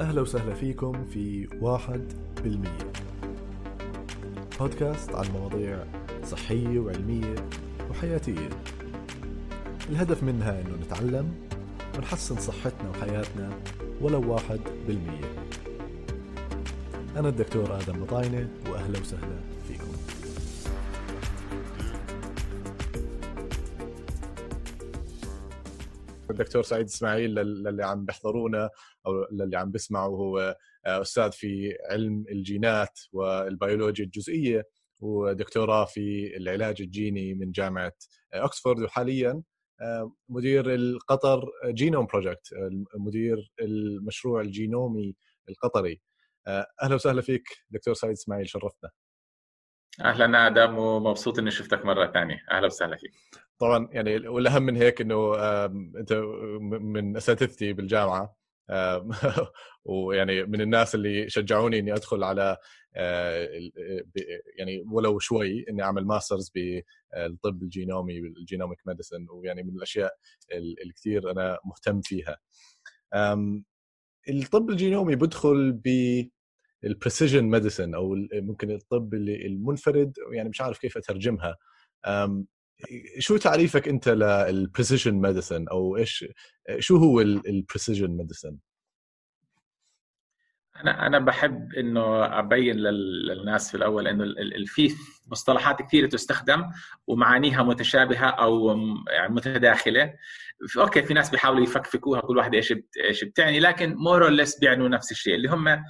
أهلا 0.00 0.20
وسهلا 0.20 0.54
فيكم 0.54 1.04
في 1.04 1.48
واحد 1.60 2.12
بالمية. 2.44 2.92
بودكاست 4.60 5.14
عن 5.14 5.26
مواضيع 5.32 5.84
صحية 6.24 6.80
وعلمية 6.80 7.34
وحياتية. 7.90 8.48
الهدف 9.90 10.22
منها 10.22 10.60
أنه 10.60 10.76
نتعلم 10.86 11.32
ونحسن 11.98 12.36
صحتنا 12.36 12.90
وحياتنا 12.90 13.50
ولو 14.00 14.32
واحد 14.32 14.60
بالمية. 14.86 15.34
أنا 17.16 17.28
الدكتور 17.28 17.76
آدم 17.76 18.02
مطاينة 18.02 18.48
وأهلا 18.70 18.98
وسهلا. 19.00 19.40
الدكتور 26.40 26.62
سعيد 26.62 26.86
إسماعيل 26.86 27.34
للي 27.34 27.84
عم 27.84 28.04
بيحضرونا 28.04 28.70
أو 29.06 29.26
للي 29.32 29.56
عم 29.58 29.70
بيسمعوا 29.70 30.18
هو 30.18 30.56
آه، 30.86 31.00
أستاذ 31.00 31.32
في 31.32 31.76
علم 31.90 32.24
الجينات 32.30 33.00
والبيولوجيا 33.12 34.04
الجزيئية 34.04 34.68
ودكتوراه 35.00 35.84
في 35.84 36.36
العلاج 36.36 36.82
الجيني 36.82 37.34
من 37.34 37.52
جامعة 37.52 37.92
اوكسفورد 38.34 38.82
وحاليا 38.82 39.42
آه، 39.80 40.12
مدير 40.28 40.74
ال 40.74 40.87
Qatar 40.87 41.50
Genome 41.66 42.06
Project 42.06 42.48
مدير 42.94 43.52
المشروع 43.60 44.40
الجينومي 44.40 45.16
القطري. 45.48 46.00
آه، 46.46 46.66
أهلا 46.82 46.94
وسهلا 46.94 47.22
فيك 47.22 47.48
دكتور 47.70 47.94
سعيد 47.94 48.12
إسماعيل 48.12 48.48
شرفتنا. 48.48 48.90
أهلا 50.00 50.46
آدم 50.46 50.78
ومبسوط 50.78 51.38
إني 51.38 51.50
شفتك 51.50 51.84
مرة 51.84 52.06
ثانية 52.12 52.44
أهلا 52.50 52.66
وسهلا 52.66 52.96
فيك. 52.96 53.12
طبعا 53.60 53.88
يعني 53.92 54.28
والأهم 54.28 54.62
من 54.62 54.76
هيك 54.76 55.00
إنه 55.00 55.34
أنت 55.98 56.12
من 56.80 57.16
أساتذتي 57.16 57.72
بالجامعة 57.72 58.36
ويعني 59.84 60.44
من 60.44 60.60
الناس 60.60 60.94
اللي 60.94 61.30
شجعوني 61.30 61.78
إني 61.78 61.92
أدخل 61.92 62.24
على 62.24 62.56
آه، 62.96 63.48
يعني 64.58 64.84
ولو 64.92 65.18
شوي 65.18 65.64
إني 65.70 65.82
أعمل 65.82 66.06
masters 66.06 66.52
بالطب 66.54 67.62
الجينومي 67.62 68.18
ال 68.18 68.25
genomic 68.25 68.78
medicine 68.86 69.26
ويعني 69.30 69.62
من 69.62 69.76
الأشياء 69.76 70.12
اللي 70.52 71.30
أنا 71.30 71.58
مهتم 71.64 72.00
فيها. 72.00 72.38
الطب 74.28 74.70
الجينومي 74.70 75.16
بدخل 75.16 75.72
ب 75.84 75.88
ال 76.84 76.90
precision 76.90 77.44
medicine 77.44 77.94
أو 77.94 78.16
ممكن 78.32 78.70
الطب 78.70 79.14
اللي 79.14 79.46
المنفرد 79.46 80.12
يعني 80.32 80.48
مش 80.48 80.60
عارف 80.60 80.78
كيف 80.78 80.96
أترجمها. 80.96 81.56
شو 83.18 83.36
تعريفك 83.36 83.88
أنت 83.88 84.08
لل 84.08 84.27
precision 84.27 85.14
medicine 85.14 85.68
أو 85.68 85.96
إيش 85.96 86.24
شو 86.78 86.96
هو 86.96 87.20
ال 87.20 87.29
precision 87.29 88.10
medicine 88.10 88.56
أنا 90.76 91.06
أنا 91.06 91.18
بحب 91.18 91.74
إنه 91.74 92.24
أبين 92.38 92.76
للناس 92.76 93.70
في 93.70 93.76
الأول 93.76 94.08
إنه 94.08 94.24
في 94.66 94.94
مصطلحات 95.26 95.82
كثيرة 95.82 96.06
تستخدم 96.06 96.64
ومعانيها 97.06 97.62
متشابهة 97.62 98.26
أو 98.26 98.76
يعني 99.08 99.34
متداخلة. 99.34 100.14
okay 100.78 101.02
في 101.02 101.14
ناس 101.14 101.30
بيحاولوا 101.30 101.62
يفكفكوها 101.62 102.20
كل 102.20 102.36
واحدة 102.36 102.56
إيش 102.56 102.74
إيش 103.04 103.24
بتعني 103.24 103.60
لكن 103.60 103.94
more 103.94 104.24
or 104.24 104.30
less 104.30 104.58
بيعنوا 104.58 104.88
نفس 104.88 105.10
الشيء 105.10 105.34
اللي 105.34 105.48
هم 105.48 105.82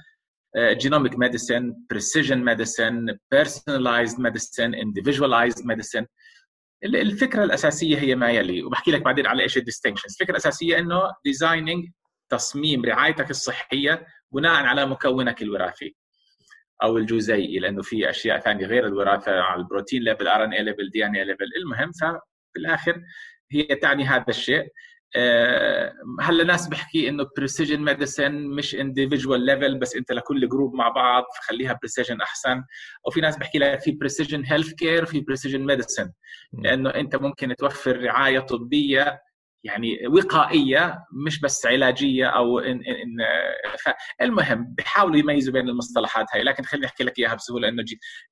genomic 0.57 1.19
medicine 1.19 1.73
precision 1.89 2.43
medicine 2.43 3.17
personalized 3.31 4.19
medicine 4.19 4.75
individualized 4.75 5.65
medicine 5.65 6.05
الفكرة 6.83 7.43
الأساسية 7.43 7.97
هي 7.99 8.15
ما 8.15 8.29
يلي 8.31 8.63
وبحكي 8.63 8.91
لك 8.91 9.01
بعدين 9.01 9.27
على 9.27 9.43
إيش 9.43 9.57
ال 9.57 9.61
distinctions 9.61 10.11
الفكرة 10.13 10.31
الأساسية 10.31 10.79
إنه 10.79 11.01
designing 11.25 11.89
تصميم 12.29 12.85
رعايتك 12.85 13.29
الصحية 13.29 14.05
بناء 14.31 14.63
على 14.63 14.85
مكونك 14.85 15.41
الوراثي 15.41 15.95
أو 16.83 16.97
الجزيئي 16.97 17.59
لأنه 17.59 17.81
في 17.81 18.09
أشياء 18.09 18.39
ثانية 18.39 18.65
غير 18.65 18.87
الوراثة 18.87 19.31
على 19.31 19.61
ال 19.61 19.66
protein 19.66 20.03
level 20.03 20.27
RNA 20.27 20.53
level 20.53 20.89
DNA 20.89 21.15
level 21.15 21.45
المهم 21.57 21.91
ففي 21.91 22.19
الآخر 22.57 23.01
هي 23.51 23.63
تعني 23.63 24.03
هذا 24.05 24.25
الشيء. 24.29 24.67
هلا 26.21 26.43
ناس 26.43 26.67
بحكي 26.67 27.09
إنه 27.09 27.27
precision 27.37 27.79
medicine 27.81 28.31
مش 28.31 28.75
individual 28.75 29.41
level 29.45 29.79
بس 29.79 29.95
أنت 29.95 30.11
لكل 30.11 30.49
group 30.49 30.73
مع 30.73 30.89
بعض 30.89 31.23
فخليها 31.37 31.73
precision 31.73 32.21
أحسن. 32.21 32.63
وفي 33.07 33.21
ناس 33.21 33.37
بحكي 33.37 33.57
لك 33.59 33.81
في 33.81 33.91
precision 33.91 34.43
healthcare 34.45 35.05
في 35.05 35.19
precision 35.21 35.65
medicine 35.65 36.11
لأنه 36.53 36.89
أنت 36.89 37.15
ممكن 37.15 37.55
توفر 37.55 38.01
رعاية 38.03 38.39
طبية 38.39 39.21
يعني 39.63 40.07
وقائية 40.07 41.05
مش 41.25 41.39
بس 41.39 41.65
علاجية 41.65 42.25
أو 42.25 42.59
إن 42.59 42.71
إن 42.71 43.17
المهم 44.21 44.73
بيحاولوا 44.77 45.17
يميزوا 45.17 45.53
بين 45.53 45.69
المصطلحات 45.69 46.25
هاي. 46.33 46.43
لكن 46.43 46.63
خليني 46.63 46.85
أحكي 46.85 47.03
لك 47.03 47.19
إياها 47.19 47.35
بسهولة 47.35 47.69
إنه 47.69 47.83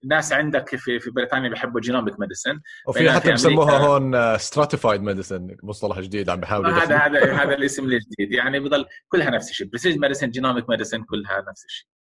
الناس 0.04 0.34
عندك 0.34 0.76
في 0.76 1.00
في 1.00 1.12
بريطانيا 1.12 1.50
بيحبوا 1.50 1.82
genomic 1.82 2.20
medicine 2.20 2.60
وفي 2.88 3.12
حتى 3.12 3.32
بسموها 3.32 3.78
هون 3.78 4.38
stratified 4.38 5.02
medicine 5.02 5.56
مصطلح 5.64 6.00
جديد 6.00 6.30
عم 6.30 6.40
بيحاولوا 6.40 6.72
هذا 6.72 6.98
هذا 6.98 7.34
هذا 7.34 7.56
الاسم 7.60 7.84
الجديد. 7.84 8.32
يعني 8.32 8.60
بضل 8.60 8.86
كلها 9.08 9.30
نفس 9.30 9.50
الشيء. 9.50 9.68
precision 9.68 9.98
medicine 9.98 10.30
genomic 10.30 10.70
medicine 10.70 11.04
كلها 11.04 11.46
نفس 11.50 11.66
الشيء. 11.66 11.99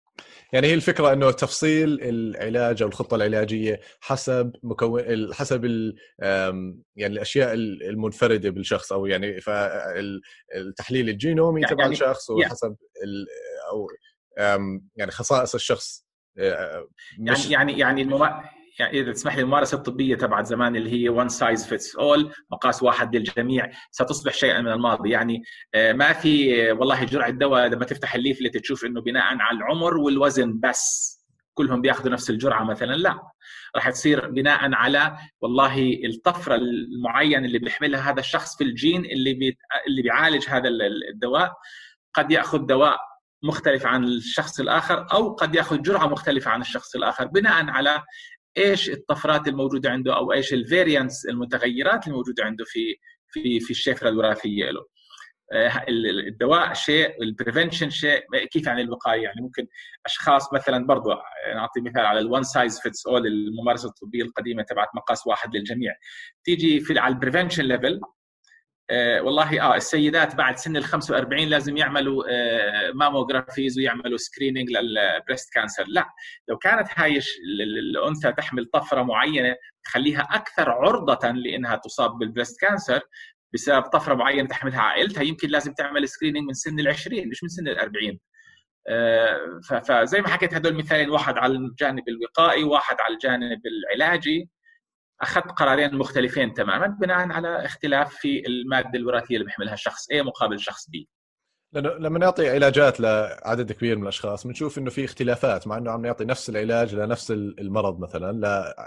يعني 0.53 0.67
هي 0.67 0.75
الفكرة 0.75 1.13
إنه 1.13 1.31
تفصيل 1.31 1.99
العلاج 2.03 2.83
أو 2.83 2.89
الخطة 2.89 3.15
العلاجية 3.15 3.81
حسب 4.01 4.53
مكون 4.63 5.35
حسب 5.35 5.65
ال 5.65 5.97
يعني 6.97 7.15
الأشياء 7.15 7.55
المنفردة 7.55 8.51
بالشخص 8.51 8.93
أو 8.93 9.07
يعني 9.07 9.41
فالتحليل 9.41 11.09
الجينومي 11.09 11.61
يعني 11.61 11.75
تبع 11.75 11.87
الشخص 11.87 12.31
وحسب 12.31 12.77
أو 13.71 13.89
يعني 14.97 15.11
خصائص 15.11 15.55
الشخص 15.55 16.07
يعني 16.37 17.51
يعني 17.51 17.79
يعني 17.79 18.05
يعني 18.79 19.01
إذا 19.01 19.13
تسمح 19.13 19.37
لي 19.37 19.43
الممارسة 19.43 19.77
الطبية 19.77 20.15
تبعت 20.15 20.47
زمان 20.47 20.77
اللي 20.77 20.93
هي 20.93 21.09
one 21.09 21.29
size 21.29 21.67
fits 21.67 21.97
all 21.97 22.33
مقاس 22.51 22.83
واحد 22.83 23.17
للجميع. 23.17 23.71
ستصبح 23.91 24.33
شيئا 24.33 24.61
من 24.61 24.73
الماضي. 24.73 25.11
يعني 25.11 25.43
آه، 25.75 25.93
ما 25.93 26.13
في 26.13 26.73
والله 26.73 27.05
جرعة 27.05 27.31
دواء 27.31 27.67
لما 27.67 27.85
تفتح 27.85 28.15
ال 28.15 28.20
leaflet 28.20 28.57
تشوف 28.57 28.85
إنه 28.85 29.01
بناء 29.01 29.25
على 29.25 29.59
العمر 29.59 29.97
والوزن 29.99 30.61
بس. 30.61 31.19
كلهم 31.55 31.81
بياخذوا 31.81 32.13
نفس 32.13 32.31
الجرعة 32.31 32.65
مثلا. 32.65 32.95
لا 32.95 33.23
راح 33.77 33.91
تصير 33.91 34.31
بناء 34.31 34.75
على 34.75 35.17
والله 35.41 36.01
الطفرة 36.05 36.55
المعينة 36.55 37.47
اللي 37.47 37.59
بيحملها 37.59 38.11
هذا 38.11 38.21
الشخص 38.21 38.57
في 38.57 38.65
الجين 38.65 39.05
اللي 39.05 39.35
بي... 39.35 39.59
اللي 39.87 40.03
بيعالج 40.03 40.49
هذا 40.49 40.69
الدواء. 41.13 41.53
قد 42.15 42.31
يأخذ 42.31 42.59
دواء 42.59 43.13
مختلف 43.43 43.87
عن 43.87 44.05
الشخص 44.05 44.61
الآخر 44.61 45.07
أو 45.13 45.35
قد 45.35 45.55
يأخذ 45.55 45.83
جرعة 45.83 46.07
مختلفة 46.07 46.51
عن 46.51 46.61
الشخص 46.61 46.97
الآخر 46.97 47.27
بناء 47.27 47.71
على 47.71 48.03
إيش 48.59 48.91
الطفرات 48.91 49.49
الموجودة 49.49 49.91
عنده 49.91 50.17
أو 50.17 50.33
إيش 50.33 50.53
ال 50.53 50.61
variants 50.61 51.27
المتغيرات 51.27 52.07
الموجودة 52.07 52.45
عنده 52.45 52.65
في 52.65 52.97
في 53.29 53.61
في 53.61 53.71
الشفره 53.71 54.09
الوراثية 54.09 54.71
له. 54.71 54.87
آه، 55.53 55.85
الدواء 56.29 56.73
شيء 56.75 57.23
ال 57.23 57.29
prevention 57.29 57.91
شيء 57.91 58.21
كيف 58.53 58.67
يعني 58.67 58.83
الوقاية؟ 58.83 59.23
يعني 59.23 59.41
ممكن 59.41 59.67
أشخاص 60.07 60.53
مثلا 60.53 60.87
برضو 60.87 61.11
نعطي 61.55 61.81
مثال 61.81 62.07
على 62.07 62.19
ال 62.21 62.26
one 62.26 62.43
size 62.43 62.81
fits 62.81 63.07
all 63.07 63.27
الممارسة 63.27 63.89
الطبية 63.89 64.23
القديمة 64.23 64.63
تبعت 64.63 64.89
مقاس 64.95 65.27
واحد 65.27 65.57
للجميع. 65.57 65.93
تيجي 66.45 66.81
في 66.81 66.99
على 66.99 67.15
ال 67.15 67.19
prevention 67.19 67.65
level 67.65 67.95
آه، 67.95 68.22
والله 69.21 69.61
آه 69.63 69.77
السيدات 69.77 70.35
بعد 70.35 70.57
سن 70.57 70.77
ال 70.77 70.85
45 70.85 71.49
لازم 71.49 71.77
يعملوا 71.77 72.25
آه 72.31 72.93
mammographies 72.95 73.79
ويعملوا 73.79 74.17
screening 74.19 74.71
لل 74.71 74.91
breast 74.91 75.53
cancer. 75.55 75.85
لا 75.89 76.09
لو 76.49 76.59
كانت 76.59 76.89
هاي 76.97 77.21
الأنثى 77.63 78.33
تحمل 78.33 78.65
طفرة 78.67 79.03
معينة 79.03 79.57
تخليها 79.85 80.21
أكثر 80.31 80.71
عرضة 80.71 81.31
لإنها 81.31 81.77
تصاب 81.77 82.19
بال 82.19 82.29
breast 82.29 82.61
cancer 82.61 83.01
بسبب 83.55 83.83
طفرة 83.83 84.15
معينة 84.15 84.49
تحملها 84.49 84.81
عائلتها 84.81 85.23
يمكن 85.23 85.49
لازم 85.49 85.73
تعمل 85.73 86.09
screening 86.09 86.47
من 86.47 86.53
سن 86.53 86.81
ال 86.81 86.89
20 86.89 87.29
مش 87.29 87.43
من 87.43 87.49
سن 87.49 87.69
ال 87.69 87.79
40 87.79 88.19
آه 88.89 89.61
فزي 89.89 90.21
ما 90.21 90.29
حكيت 90.29 90.55
هدول 90.55 90.75
مثالين 90.75 91.11
واحد 91.11 91.39
على 91.39 91.53
الجانب 91.53 92.03
الوقائي 92.09 92.65
واحد 92.65 92.97
على 93.01 93.15
الجانب 93.15 93.61
العلاجي. 93.67 94.49
أخذت 95.21 95.51
قرارين 95.51 95.95
مختلفين 95.95 96.55
تماما 96.55 96.87
بناء 96.87 97.33
على 97.33 97.65
اختلاف 97.65 98.15
في 98.15 98.47
المادة 98.47 98.99
الوراثية 98.99 99.35
اللي 99.35 99.47
بيحملها 99.47 99.75
الشخص 99.75 100.07
A 100.13 100.17
مقابل 100.17 100.61
شخص 100.61 100.87
B. 100.87 101.05
لأنه 101.75 101.89
لما 101.89 102.19
نعطي 102.19 102.49
علاجات 102.49 103.01
لعدد 103.01 103.73
كبير 103.73 103.97
من 103.97 104.03
الأشخاص 104.03 104.47
بنشوف 104.47 104.79
إنه 104.79 104.91
في 104.91 105.05
اختلافات 105.05 105.67
مع 105.67 105.79
إنه 105.79 105.91
عم 105.91 106.07
نعطي 106.07 106.25
نفس 106.25 106.51
العلاج 106.51 106.95
لنفس 106.95 107.31
المرض 107.31 108.01
مثلا 108.01 108.33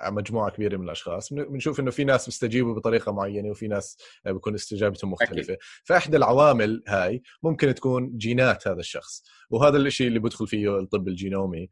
لمجموعه 0.09 0.51
كبيرة 0.51 0.77
من 0.77 0.83
الأشخاص. 0.83 1.33
بنشوف 1.33 1.79
إنه 1.79 1.91
في 1.91 2.03
ناس 2.03 2.25
بيستجيبوا 2.25 2.75
بطريقة 2.75 3.11
معينة 3.11 3.49
وفي 3.49 3.67
ناس 3.67 3.97
بيكون 4.25 4.53
استجابتهم 4.53 5.11
مختلفة. 5.11 5.53
أكيد. 5.53 5.57
فإحدى 5.83 6.17
العوامل 6.17 6.83
هاي 6.87 7.21
ممكن 7.43 7.73
تكون 7.75 8.17
جينات 8.17 8.67
هذا 8.67 8.79
الشخص. 8.79 9.23
وهذا 9.49 9.77
الشيء 9.77 10.07
اللي 10.07 10.19
بدخل 10.19 10.47
فيه 10.47 10.79
الطب 10.79 11.07
الجينومي. 11.07 11.69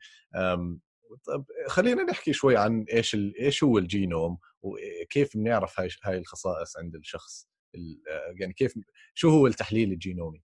طب 1.28 1.46
خلينا 1.68 2.04
نحكي 2.04 2.34
شوي 2.34 2.58
عن 2.58 2.86
إيش 2.94 3.16
إيش 3.40 3.64
هو 3.64 3.78
الجينوم 3.78 4.38
وكيف 4.62 5.38
بنعرف 5.38 5.80
هاي 5.80 5.90
هاي 6.04 6.18
الخصائص 6.18 6.78
عند 6.78 6.96
الشخص 6.96 7.48
يعني 8.40 8.54
كيف 8.54 8.74
شو 9.14 9.30
هو 9.30 9.48
التحليل 9.48 9.92
الجينومي؟ 9.92 10.42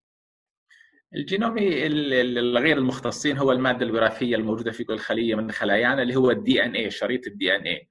الجينومي 1.15 1.87
الغير 1.87 2.77
المختصين 2.77 3.37
هو 3.37 3.51
المادة 3.51 3.85
الوراثية 3.85 4.35
الموجودة 4.35 4.71
في 4.71 4.83
كل 4.83 4.99
خلية 4.99 5.35
من 5.35 5.51
خلايانا 5.51 6.01
اللي 6.01 6.15
هو 6.15 6.31
ال 6.31 6.63
DNA 6.63 6.91
شريط 6.91 7.27
ال 7.27 7.55
DNA 7.55 7.89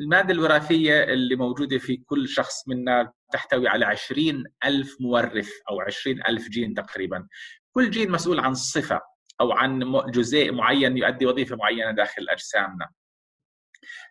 المادة 0.00 0.32
الوراثية 0.32 1.04
اللي 1.04 1.36
موجودة 1.36 1.78
في 1.78 1.96
كل 1.96 2.28
شخص 2.28 2.68
منا 2.68 3.12
تحتوي 3.32 3.68
على 3.68 3.84
20 3.84 4.44
ألف 4.64 4.96
مورث 5.00 5.50
أو 5.70 5.80
20 5.80 6.20
ألف 6.28 6.48
جين 6.48 6.74
تقريبا 6.74 7.26
كل 7.72 7.90
جين 7.90 8.10
مسؤول 8.10 8.40
عن 8.40 8.54
صفة 8.54 9.00
أو 9.40 9.52
عن 9.52 9.92
جزيء 10.10 10.52
معين 10.52 10.96
يؤدي 10.96 11.26
وظيفة 11.26 11.56
معينة 11.56 11.90
داخل 11.90 12.28
أجسامنا. 12.28 12.88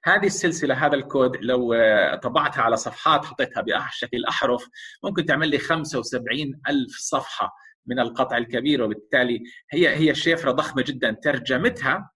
هذه 0.06 0.26
السلسلة 0.26 0.86
هذا 0.86 0.96
الكود 0.96 1.38
لو 1.42 1.76
طبعتها 2.24 2.62
على 2.62 2.78
صفحات 2.78 3.26
حطيتها 3.26 3.62
بشكل 3.62 4.26
أحرف 4.26 4.68
ممكن 5.04 5.26
تعمل 5.26 5.50
لي 5.50 5.58
75 5.58 6.62
ألف 6.70 6.98
صفحة 6.98 7.52
من 7.86 8.00
القطع 8.00 8.38
الكبير 8.38 8.84
وبالتالي 8.84 9.44
هي 9.72 9.96
هي 9.96 10.16
شفرة 10.16 10.52
ضخمة 10.52 10.84
جدا 10.88 11.18
ترجمتها. 11.24 12.12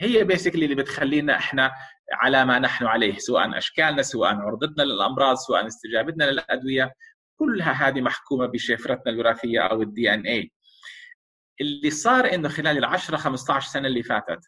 هي 0.00 0.24
basically 0.24 0.64
اللي 0.64 0.74
بتخلينا 0.74 1.36
إحنا 1.36 1.72
على 2.12 2.44
ما 2.44 2.58
نحن 2.58 2.86
عليه 2.86 3.18
سواء 3.18 3.58
أشكالنا 3.58 4.02
سواء 4.02 4.34
عرضتنا 4.34 4.82
للأمراض 4.82 5.36
سواء 5.36 5.66
استجابتنا 5.66 6.24
للأدوية. 6.24 6.92
كلها 7.38 7.72
هذه 7.72 8.00
محكومة 8.00 8.46
بشفرتنا 8.46 9.12
الوراثية 9.12 9.60
أو 9.60 9.82
ال 9.82 10.14
DNA 10.14 10.52
اللي 11.60 11.90
صار 11.90 12.34
إنه 12.34 12.48
خلال 12.48 12.78
ال 12.78 12.84
10 12.84 13.16
15 13.16 13.68
سنة 13.68 13.88
اللي 13.88 14.02
فاتت 14.02 14.40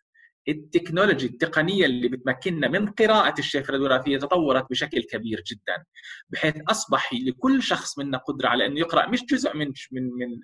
ال 0.48 0.55
technology 0.55 1.26
التقنية 1.26 1.86
اللي 1.86 2.08
بتمكننا 2.08 2.68
من 2.68 2.86
قراءة 2.90 3.34
الشفرة 3.38 3.76
الوراثية 3.76 4.18
تطورت 4.18 4.70
بشكل 4.70 5.02
كبير 5.02 5.42
جدا 5.46 5.84
بحيث 6.28 6.56
أصبح 6.70 7.12
لكل 7.12 7.62
شخص 7.62 7.98
منا 7.98 8.18
قدرة 8.18 8.48
على 8.48 8.66
إنه 8.66 8.80
يقرأ 8.80 9.06
مش 9.06 9.24
جزء 9.24 9.56
من 9.56 9.72
من 9.92 10.02
من 10.02 10.40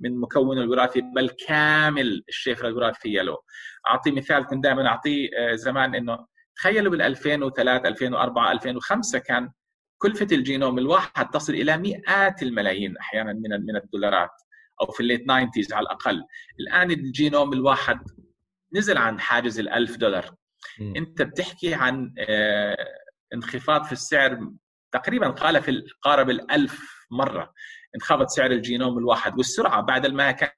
من 0.00 0.20
مكونه 0.20 0.60
الوراثي 0.62 1.00
بل 1.00 1.30
كامل 1.48 2.24
الشفرة 2.28 2.68
الوراثية 2.68 3.22
له. 3.22 3.36
اعطي 3.88 4.10
مثال 4.10 4.46
كنت 4.46 4.64
دائما 4.64 4.86
أعطيه 4.86 5.28
آه، 5.38 5.54
زمان 5.54 5.94
إنه 5.94 6.26
تخيلوا 6.56 6.90
بال 6.90 7.02
2003 7.02 7.88
2004 7.88 8.52
2005 8.52 9.18
كان 9.18 9.50
كلفة 9.98 10.28
الجينوم 10.32 10.78
الواحد 10.78 11.30
تصل 11.30 11.54
إلى 11.54 11.76
مئات 11.76 12.42
الملايين 12.42 12.96
أحيانا 12.96 13.32
من 13.32 13.66
من 13.66 13.76
الدولارات 13.76 14.30
أو 14.82 14.92
في 14.92 15.00
الليت 15.00 15.20
90 15.20 15.48
على 15.72 15.82
الأقل. 15.82 16.24
الآن 16.60 16.90
الجينوم 16.90 17.52
الواحد 17.52 17.98
نزل 18.74 18.98
عن 18.98 19.20
حاجز 19.20 19.58
ال 19.58 19.68
1000 19.68 19.96
دولار. 19.96 20.34
م. 20.80 20.96
أنت 20.96 21.22
بتحكي 21.22 21.74
عن 21.74 22.14
آه، 22.18 22.76
انخفاض 23.34 23.84
في 23.84 23.92
السعر 23.92 24.50
تقريبا 24.92 25.30
قال 25.30 25.62
في 25.62 25.82
قارب 26.02 26.30
ال 26.30 26.50
1000 26.50 27.06
مرة. 27.10 27.52
انخفض 27.96 28.26
سعر 28.26 28.50
الجينوم 28.50 28.98
الواحد 28.98 29.36
والسرعة 29.36 29.80
بعد 29.80 30.06
ما 30.06 30.30
كان 30.32 30.50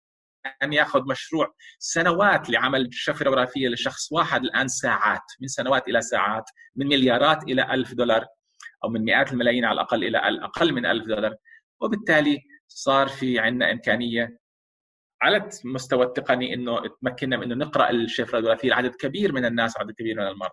أن 0.63 0.73
ياخذ 0.73 1.03
مشروع 1.09 1.55
سنوات 1.79 2.51
لعمل 2.51 2.89
شفرة 2.93 3.31
وراثية 3.31 3.69
لشخص 3.69 4.13
واحد 4.13 4.45
الآن 4.45 4.69
ساعات 4.69 5.23
من 5.41 5.49
سنوات 5.49 5.89
إلى 5.89 6.01
ساعات 6.01 6.45
من 6.77 6.87
مليارات 6.87 7.43
إلى 7.43 7.75
ألف 7.75 7.95
دولار 7.95 8.27
أو 8.85 8.89
من 8.89 9.05
مئات 9.05 9.33
الملايين 9.33 9.65
على 9.65 9.75
الأقل 9.75 10.05
إلى 10.05 10.19
أقل 10.19 10.73
من 10.73 10.87
ألف 10.87 11.07
دولار. 11.07 11.35
وبالتالي 11.81 12.39
صار 12.69 13.09
في 13.09 13.39
عندنا 13.39 13.73
إمكانية 13.73 14.39
على 15.23 15.49
المستوى 15.65 16.05
التقني 16.07 16.55
إنه 16.55 16.83
تمكننا 17.03 17.37
من 17.37 17.53
إنه 17.53 17.65
نقرأ 17.65 17.91
الشفره 17.91 18.39
الوراثيه 18.39 18.69
لعدد 18.69 18.95
كبير 18.95 19.33
من 19.33 19.45
الناس 19.45 19.77
وعدد 19.77 19.91
كبير 19.91 20.17
من 20.17 20.27
المرضى. 20.27 20.53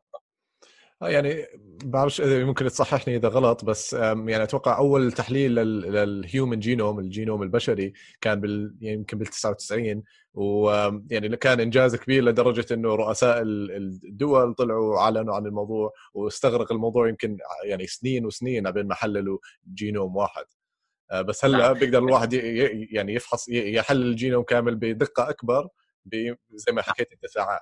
آه، 1.02 1.10
يعني 1.10 1.46
بعرفش 1.84 2.22
ممكن 2.22 2.66
تصححني 2.66 3.16
إذا 3.16 3.28
غلط 3.28 3.66
بس 3.66 3.94
يعني 3.94 4.44
أتوقع 4.44 4.78
أول 4.78 5.12
تحليل 5.12 5.56
للهيومن 5.56 6.60
جينوم 6.60 7.00
الجينوم 7.00 7.44
البشري 7.44 7.94
كان 8.22 8.42
بال 8.42 8.76
يعني 8.82 8.98
يمكن 8.98 9.18
بال 9.18 9.28
99 9.28 10.04
ويعني 10.34 11.38
كان 11.38 11.60
إنجاز 11.60 11.96
كبير 11.96 12.24
لدرجة 12.24 12.74
إنه 12.74 12.96
رؤساء 12.96 13.42
الدول 13.42 14.54
طلعوا 14.54 15.00
اعلنوا 15.00 15.36
عن 15.36 15.46
الموضوع 15.46 15.94
واستغرق 16.14 16.72
الموضوع 16.72 17.10
يمكن 17.10 17.38
يعني 17.66 17.88
سنين 17.88 18.26
وسنين 18.26 18.68
قبل 18.68 18.88
ما 18.88 18.96
حللوا 18.96 19.38
جينوم 19.74 20.16
واحد 20.16 20.46
بس 21.14 21.46
هلأ. 21.46 21.72
بيقدر 21.72 22.00
الواحد 22.00 22.34
يعني 22.92 23.14
يفحص 23.14 23.50
يحلل 23.50 24.02
الجينوم 24.12 24.44
كامل 24.44 24.76
بدقة 24.76 25.30
أكبر 25.30 25.68
زي 26.52 26.72
ما 26.74 26.82
حكيت 26.82 27.12
أنت 27.12 27.26
ساعات 27.26 27.62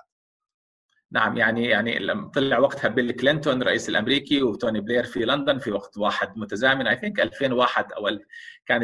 نعم 1.14 1.36
يعني 1.36 1.64
يعني 1.64 1.98
لما 1.98 2.28
طلع 2.28 2.58
وقتها 2.58 2.88
بيل 2.88 3.12
كلينتون 3.12 3.62
الرئيس 3.62 3.88
الأمريكي 3.88 4.42
وتوني 4.42 4.80
بلير 4.80 5.04
في 5.04 5.24
لندن 5.24 5.58
في 5.58 5.70
وقت 5.70 5.98
واحد 5.98 6.38
متزامن. 6.38 6.86
I 6.86 6.96
think 6.96 7.20
2001 7.20 7.92
أو 7.92 8.18
كان 8.66 8.80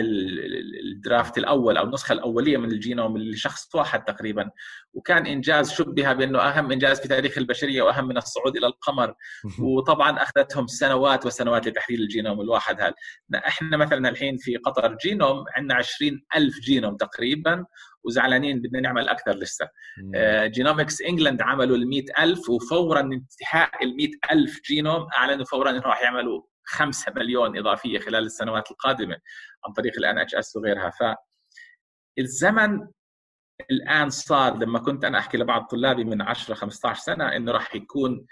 ال 0.84 0.93
draft 0.93 1.38
الأول 1.38 1.76
أو 1.76 1.84
النسخة 1.84 2.12
الأولية 2.12 2.56
من 2.56 2.70
الجينوم 2.70 3.18
لشخص 3.18 3.74
واحد 3.74 4.04
تقريبا. 4.04 4.50
وكان 4.92 5.26
إنجاز 5.26 5.72
شبه 5.72 6.12
بأنه 6.12 6.38
أهم 6.38 6.72
إنجاز 6.72 7.00
في 7.00 7.08
تاريخ 7.08 7.38
البشرية 7.38 7.82
وأهم 7.82 8.08
من 8.08 8.16
الصعود 8.16 8.56
إلى 8.56 8.66
القمر. 8.66 9.14
وطبعا 9.60 10.22
أخذتهم 10.22 10.66
سنوات 10.66 11.26
وسنوات 11.26 11.66
لتحليل 11.66 12.00
الجينوم 12.00 12.40
الواحد 12.40 12.80
هذا. 12.80 12.94
إحنا 13.34 13.76
مثلا 13.76 14.08
الحين 14.08 14.36
في 14.36 14.56
قطر 14.56 14.96
جينوم 15.04 15.44
عندنا 15.56 15.74
20 15.74 16.22
ألف 16.36 16.60
جينوم 16.60 16.96
تقريبا. 16.96 17.64
وزعلانين 18.04 18.60
بدنا 18.60 18.80
نعمل 18.80 19.08
أكثر 19.08 19.32
لسه. 19.36 19.68
Genomics 20.46 21.02
England 21.02 21.42
عملوا 21.42 21.76
ال 21.76 21.88
100000 21.88 22.50
وفورا 22.50 23.00
انتهاء 23.00 23.84
ال 23.84 23.96
100000 23.96 24.60
جينوم 24.66 25.06
أعلنوا 25.16 25.44
فورا 25.44 25.70
انه 25.70 25.80
راح 25.80 26.02
يعملوا 26.02 26.42
5 26.64 27.12
مليون 27.16 27.58
إضافية 27.58 27.98
خلال 27.98 28.24
السنوات 28.24 28.70
القادمة 28.70 29.16
عن 29.66 29.72
طريق 29.72 29.92
ال 29.98 30.18
NHS 30.18 30.56
وغيرها. 30.56 30.90
ف 30.90 31.14
الزمن 32.18 32.88
الآن 33.70 34.10
صار 34.10 34.56
لما 34.56 34.78
كنت 34.78 35.04
أنا 35.04 35.18
أحكي 35.18 35.38
لبعض 35.38 35.64
طلابي 35.66 36.04
من 36.04 36.22
10 36.22 36.54
15 36.54 37.00
سنة 37.00 37.36
إنه 37.36 37.52
راح 37.52 37.74
يكون 37.74 38.26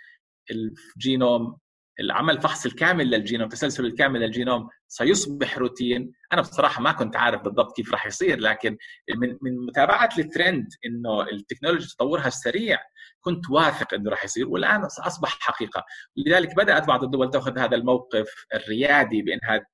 الجينوم 0.51 1.59
العمل 2.01 2.41
فحص 2.41 2.67
الكامل 2.67 3.11
للجينوم 3.11 3.47
التسلسل 3.47 3.87
الكامل 3.87 4.21
للجينوم 4.21 4.69
سيصبح 4.89 5.59
روتين. 5.59 6.13
أنا 6.33 6.41
بصراحة 6.41 6.83
ما 6.83 6.93
كنت 6.93 7.17
عارف 7.17 7.43
بالضبط 7.43 7.77
كيف 7.77 7.93
راح 7.93 8.07
يصير 8.07 8.41
لكن 8.41 8.77
من 9.17 9.37
من 9.43 9.67
متابعه 9.67 10.11
الترند 10.19 10.69
إنه 10.87 11.23
التكنولوجيا 11.23 11.89
تطورها 11.89 12.27
السريع 12.27 12.79
كنت 13.21 13.51
واثق 13.51 13.95
إنه 13.95 14.11
راح 14.11 14.25
يصير 14.25 14.49
والآن 14.49 14.85
أصبح 14.85 15.39
حقيقة. 15.41 15.85
لذلك 16.17 16.57
بدأت 16.57 16.87
بعض 16.87 17.05
الدول 17.05 17.31
تأخذ 17.31 17.59
هذا 17.59 17.77
الموقف 17.77 18.47
الريادي 18.55 19.23
بإنها 19.23 19.67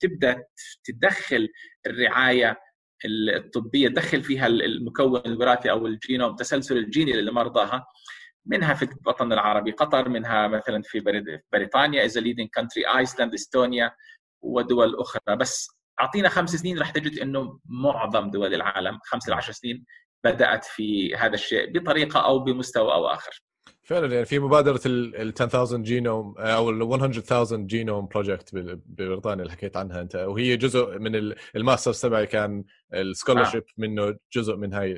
تبدأ 0.00 0.44
تدخل 0.84 1.48
الرعاية 1.86 2.56
الطبية 3.04 3.88
تدخل 3.88 4.22
فيها 4.22 4.46
المكون 4.46 5.22
الوراثي 5.26 5.70
أو 5.70 5.86
الجينوم 5.86 6.30
التسلسل 6.30 6.76
الجيني 6.76 7.12
لمرضاها 7.22 7.86
منها 8.50 8.74
في 8.74 8.88
الوطن 9.02 9.32
العربي 9.32 9.70
قطر 9.70 10.08
منها 10.08 10.48
مثلا 10.48 10.82
في 10.82 11.00
بريطانيا 11.52 12.04
as 12.04 12.18
leading 12.18 12.48
country 12.54 12.98
Iceland 12.98 13.34
إستونيا 13.34 13.92
ودول 14.42 14.96
أخرى 15.00 15.36
بس 15.36 15.68
أعطينا 16.00 16.28
خمس 16.28 16.56
سنين 16.56 16.78
راح 16.78 16.90
تجد 16.90 17.18
إنه 17.18 17.60
معظم 17.64 18.30
دول 18.30 18.54
العالم 18.54 18.98
خمس 19.04 19.28
ل 19.28 19.32
10 19.32 19.52
سنين 19.52 19.84
بدأت 20.24 20.64
في 20.64 21.16
هذا 21.16 21.34
الشيء 21.34 21.72
بطريقة 21.72 22.20
أو 22.20 22.38
بمستوى 22.38 22.92
أو 22.92 23.06
آخر. 23.06 23.42
فعلا 23.82 24.14
يعني 24.14 24.24
في 24.24 24.38
مبادرة 24.38 24.80
ال 24.86 25.32
10000 25.40 25.74
جينوم 25.74 26.38
أو 26.38 26.70
ال 26.70 26.76
100000 26.76 27.52
جينوم 27.54 28.06
project 28.06 28.54
ببريطانيا 28.54 29.42
اللي 29.42 29.52
حكيت 29.52 29.76
عنها 29.76 30.00
أنت 30.00 30.14
وهي 30.14 30.56
جزء 30.56 30.98
من 30.98 31.34
ال 31.56 31.61
master's 31.61 32.00
تبعي 32.00 32.26
كان 32.26 32.64
ال 32.94 33.00
scholarship 33.00 33.62
آه. 33.62 33.72
منه 33.78 34.16
جزء 34.32 34.56
من 34.56 34.74
هاي 34.74 34.92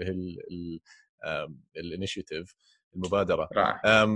ال 1.76 1.83
initiative 1.83 2.54
المبادرة 2.96 3.48
رائع 3.52 4.06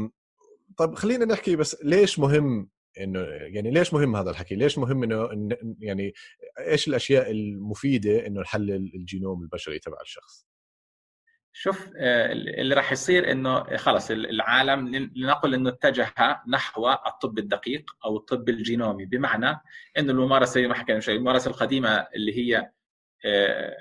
طيب 0.76 0.94
خلينا 0.94 1.24
نحكي 1.24 1.56
بس 1.56 1.76
ليش 1.84 2.18
مهم 2.18 2.70
إنه 3.00 3.20
يعني 3.28 3.70
ليش 3.70 3.94
مهم 3.94 4.16
هذا 4.16 4.30
الحكي؟ 4.30 4.54
ليش 4.54 4.78
مهم 4.78 5.02
إنه 5.02 5.48
يعني 5.80 6.12
إيش 6.58 6.88
الأشياء 6.88 7.30
المفيدة 7.30 8.26
إنه 8.26 8.40
نحلل 8.40 8.92
الجينوم 8.94 9.42
البشري 9.42 9.78
تبع 9.78 10.00
الشخص؟ 10.02 10.46
شوف 11.52 11.90
آه، 11.96 12.32
اللي 12.32 12.74
راح 12.74 12.92
يصير 12.92 13.30
إنه 13.32 13.76
خلص 13.76 14.10
العالم 14.10 14.88
لنقل 15.16 15.54
إنه 15.54 15.70
اتجه 15.70 16.14
نحو 16.48 16.90
الطب 16.90 17.38
الدقيق 17.38 17.90
أو 18.04 18.16
الطب 18.16 18.48
الجينومي 18.48 19.06
بمعنى 19.06 19.60
إنه 19.98 20.12
الممارسة 20.12 20.52
زي 20.52 20.66
ما 20.66 20.74
حكينا 20.74 21.00
الممارسة 21.08 21.50
القديمة 21.50 22.06
اللي 22.14 22.38
هي 22.38 22.70
آه، 23.24 23.76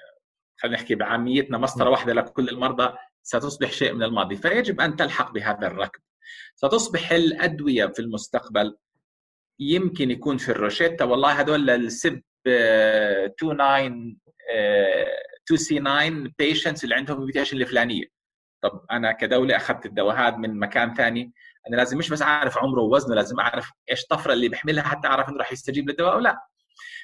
خلينا 0.58 0.78
نحكي 0.78 0.96
بعاميتنا 0.96 1.58
مسطرة 1.58 1.90
واحدة 1.90 2.14
لكل 2.14 2.50
المرضى 2.50 2.98
ستصبح 3.26 3.72
شيء 3.72 3.94
من 3.94 4.04
الماضي 4.04 4.36
فيجب 4.36 4.82
أن 4.82 4.96
تلحق 4.96 5.32
بهذا 5.32 5.68
الركب. 5.68 6.00
ستصبح 6.56 7.12
الأدوية 7.12 7.86
في 7.86 8.00
المستقبل 8.00 8.78
يمكن 9.60 10.12
يكون 10.12 10.38
في 10.38 10.50
الروشيتا. 10.50 11.06
والله 11.06 11.42
هذول 11.42 11.70
ال 11.70 11.83
CYP 11.83 12.22
29 13.38 14.18
2C9 15.48 15.80
patients 15.80 16.84
اللي 16.84 16.96
عندهم 16.96 17.18
ال 17.18 17.22
mutation 17.22 17.58
الفلانية. 17.58 18.04
طب 18.62 18.86
أنا 18.92 19.12
كدولة 19.12 19.56
أخذت 19.56 19.86
الدواء 19.86 20.16
هذا 20.16 20.36
من 20.38 20.60
مكان 20.60 20.94
ثاني 20.94 21.34
أنا 21.70 21.76
لازم 21.76 21.98
مش 21.98 22.10
بس 22.10 22.22
أعرف 22.22 22.58
عمره 22.58 22.82
ووزنه 22.82 23.16
لازم 23.16 23.40
أعرف 23.40 23.72
إيش 23.92 24.02
الطفره 24.04 24.34
اللي 24.34 24.50
بيحملها 24.50 24.84
حتى 24.84 25.08
أعرف 25.08 25.30
إنه 25.30 25.38
راح 25.38 25.52
يستجيب 25.52 25.90
للدواء 25.90 26.14
أو 26.14 26.20
لا. 26.20 26.38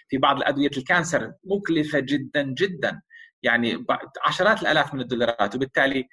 في 0.10 0.18
بعض 0.18 0.38
الأدوية 0.38 0.70
ال 0.77 0.86
cancer 0.86 1.34
مكلفة 1.44 2.00
جدا 2.00 2.42
جدا. 2.44 3.01
يعني 3.43 3.86
عشرات 4.25 4.62
الآلاف 4.62 4.93
من 4.93 5.01
الدولارات 5.01 5.55
وبالتالي 5.55 6.07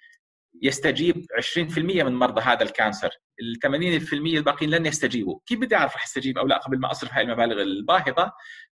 يستجيب 0.63 1.27
20% 1.41 1.79
من 1.79 2.15
مرضى 2.15 2.41
هذا 2.41 2.63
ال 2.63 2.69
cancer. 2.69 3.11
ال 3.41 3.59
80% 4.03 4.13
الباقيين 4.13 4.71
لن 4.71 4.87
يستجيبوا. 4.87 5.39
كيف 5.47 5.59
بدي 5.59 5.77
أعرف 5.77 5.97
رح 5.97 6.05
استجيب 6.05 6.39
أو 6.39 6.47
لا؟ 6.47 6.59
قبل 6.59 6.79
ما 6.79 6.91
أصرف 6.91 7.13
هاي 7.13 7.23
المبالغ 7.23 7.63
الباهظة 7.63 8.33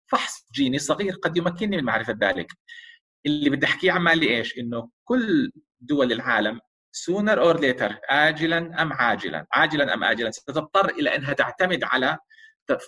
فحص 0.07 0.53
جيني 0.55 0.79
صغير 0.79 1.13
قد 1.15 1.37
يمكنني 1.37 1.77
من 1.77 1.85
معرفة 1.85 2.17
ذلك. 2.23 2.53
اللي 3.27 3.51
بدي 3.51 3.67
أحكيه 3.67 3.93
عمالي 3.93 4.37
إيش؟ 4.37 4.59
إنه 4.59 4.91
كل 5.05 5.53
دول 5.81 6.13
العالم 6.13 6.61
sooner 6.97 7.37
or 7.37 7.59
later 7.61 7.95
آجلا 8.11 8.83
أم 8.83 8.93
عاجلا؟ 8.93 9.47
عاجلا 9.53 9.95
أم 9.95 10.05
آجلا؟ 10.05 10.31
ستضطر 10.31 10.89
إلى 10.91 11.17
أنها 11.17 11.33
تعتمد 11.33 11.85
على 11.85 12.19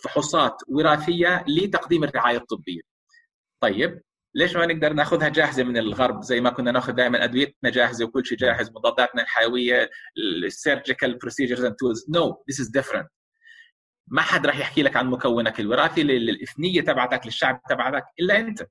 فحوصات 0.04 0.56
وراثية 0.68 1.44
لتقديم 1.48 2.04
الرعاية 2.04 2.36
الطبية. 2.36 2.80
طيب 3.60 4.02
ليش 4.34 4.56
ما 4.56 4.66
نقدر 4.66 4.92
ناخذها 4.92 5.28
جاهزة 5.28 5.64
من 5.64 5.76
الغرب 5.76 6.22
زي 6.22 6.40
ما 6.40 6.50
كنا 6.50 6.72
ناخذ 6.72 6.92
دائما 6.92 7.24
ادويتنا 7.24 7.70
جاهزة 7.70 8.04
وكل 8.04 8.26
شيء 8.26 8.38
جاهز 8.38 8.70
مضاداتنا 8.70 9.22
الحيوية 9.22 9.90
ال 10.46 10.54
surgical 10.54 11.18
procedures 11.18 11.64
and 11.64 11.74
tools 11.74 12.06
no 12.10 12.44
this 12.50 12.60
is 12.60 12.68
different 12.68 13.08
ما 14.08 14.22
حد 14.22 14.46
راح 14.46 14.58
يحكي 14.58 14.82
لك 14.82 14.96
عن 14.96 15.06
مكونك 15.06 15.60
الوراثي 15.60 16.02
للإثنية 16.02 16.80
تبعتك 16.80 17.26
للشعب 17.26 17.60
تبعتك 17.68 18.04
إلا 18.20 18.38
أنت. 18.38 18.66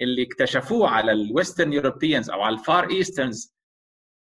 اللي 0.00 0.22
اكتشفوه 0.22 0.88
على 0.88 1.12
ال 1.12 1.20
Western 1.20 1.72
Europeans 1.72 2.30
أو 2.30 2.42
على 2.42 2.54
ال 2.54 2.63
Far 2.63 2.90
Easterns 2.90 3.53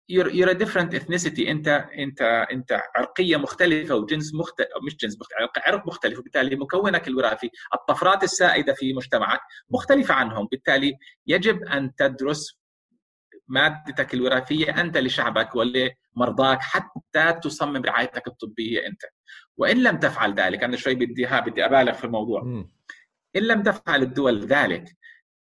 you're, 0.09 0.31
you're 0.31 0.49
a 0.49 0.55
different 0.55 0.95
ethnicity. 0.95 1.49
انت 1.49 1.69
انت 1.99 2.23
انت 2.53 2.83
عرقية 2.97 3.37
مختلفة 3.37 3.95
وجنس 3.95 4.35
مختلف 4.35 4.69
مش 4.87 4.97
جنس 4.97 5.19
مختلف 5.21 5.51
عرق 5.67 5.87
مختلف. 5.87 6.19
وبالتالي 6.19 6.57
مكونك 6.57 7.09
الوراثي 7.09 7.51
الطفرات 7.75 8.23
السائدة 8.23 8.73
في 8.73 8.93
مجتمعك 8.93 9.41
مختلفة 9.71 10.15
عنهم. 10.15 10.49
بالتالي 10.51 10.95
يجب 11.27 11.63
أن 11.65 11.95
تدرس 11.95 12.59
مادتك 13.49 14.15
الوراثية 14.15 14.81
أنت 14.81 14.97
لشعبك 14.97 15.51
ولمرضاك 15.55 16.59
حتى 16.61 17.41
تصمم 17.43 17.83
رعايتك 17.83 18.27
الطبية 18.27 18.87
أنت. 18.87 19.01
وإن 19.57 19.83
لم 19.83 19.97
تفعل 19.99 20.35
ذلك 20.35 20.63
أنا 20.63 20.77
شوي 20.77 20.95
بدي 20.95 21.27
ها 21.27 21.41
بدي 21.41 21.65
أبالغ 21.65 21.93
في 21.93 22.05
الموضوع. 22.05 22.43
إن 23.37 23.43
لم 23.43 23.63
تفعل 23.63 24.03
الدول 24.03 24.41
ذلك 24.47 24.85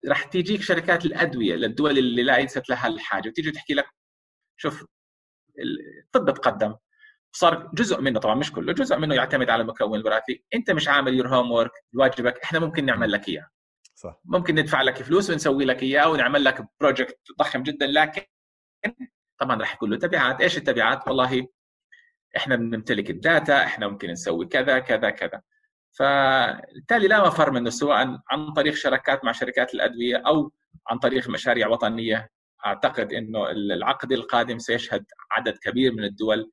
راح 0.09 0.25
تيجيك 0.25 0.63
شركات 0.63 1.05
الأدوية 1.05 1.55
للدول 1.55 1.99
اللي 1.99 2.23
ليست 2.23 2.69
لها 2.71 2.89
الحاجة 2.89 3.29
وتيجي 3.29 3.51
تحكي 3.51 3.75
لك 3.75 3.87
شوف 4.57 4.85
الطب 6.05 6.31
تقدم. 6.35 6.75
صار 7.33 7.71
جزء 7.75 8.01
منه 8.01 8.21
طبعا 8.21 8.35
مش 8.35 8.53
كله 8.53 8.73
جزء 8.73 8.97
منه 8.99 9.15
يعتمد 9.15 9.51
على 9.51 9.63
المكون 9.63 10.01
الوراثي. 10.01 10.45
انت 10.55 10.71
مش 10.71 10.89
عامل 10.89 11.15
your 11.15 11.29
homework 11.29 11.73
واجبك 11.95 12.39
إحنا 12.39 12.59
ممكن 12.59 12.85
نعمل 12.85 13.13
لك 13.13 13.29
إياه. 13.29 13.49
صح. 13.95 14.21
ممكن 14.25 14.55
ندفع 14.55 14.83
لك 14.83 15.03
فلوس 15.03 15.31
ونسوي 15.31 15.65
لك 15.65 15.83
إياه 15.83 16.11
ونعمل 16.11 16.45
لك 16.45 16.67
project 16.81 17.19
ضخم 17.39 17.63
جدا 17.63 17.87
لكن 17.87 18.23
طبعا 19.39 19.57
راح 19.57 19.75
يكون 19.75 19.91
له 19.91 19.99
تبعات. 19.99 20.41
إيش 20.41 20.57
التبعات؟ 20.59 21.09
والله 21.09 21.47
إحنا 22.37 22.57
بنمتلك 22.57 23.11
ال 23.11 23.22
data 23.22 23.65
إحنا 23.65 23.89
ممكن 23.89 24.11
نسوي 24.11 24.47
كذا 24.47 24.79
كذا 24.79 25.11
كذا. 25.11 25.43
فبالتالي 25.93 27.09
لا 27.09 27.27
مفر 27.27 27.51
منه 27.51 27.71
سواء 27.71 28.19
عن 28.31 28.53
طريق 28.53 28.75
شركات 28.75 29.25
مع 29.25 29.33
شركات 29.33 29.75
الأدوية 29.75 30.17
أو 30.17 30.53
عن 30.87 30.99
طريق 30.99 31.29
مشاريع 31.29 31.69
وطنية. 31.69 32.31
أعتقد 32.67 33.13
إنه 33.13 33.51
العقد 33.51 34.13
القادم 34.13 34.59
سيشهد 34.59 35.05
عدد 35.31 35.59
كبير 35.59 35.93
من 35.93 36.05
الدول 36.05 36.51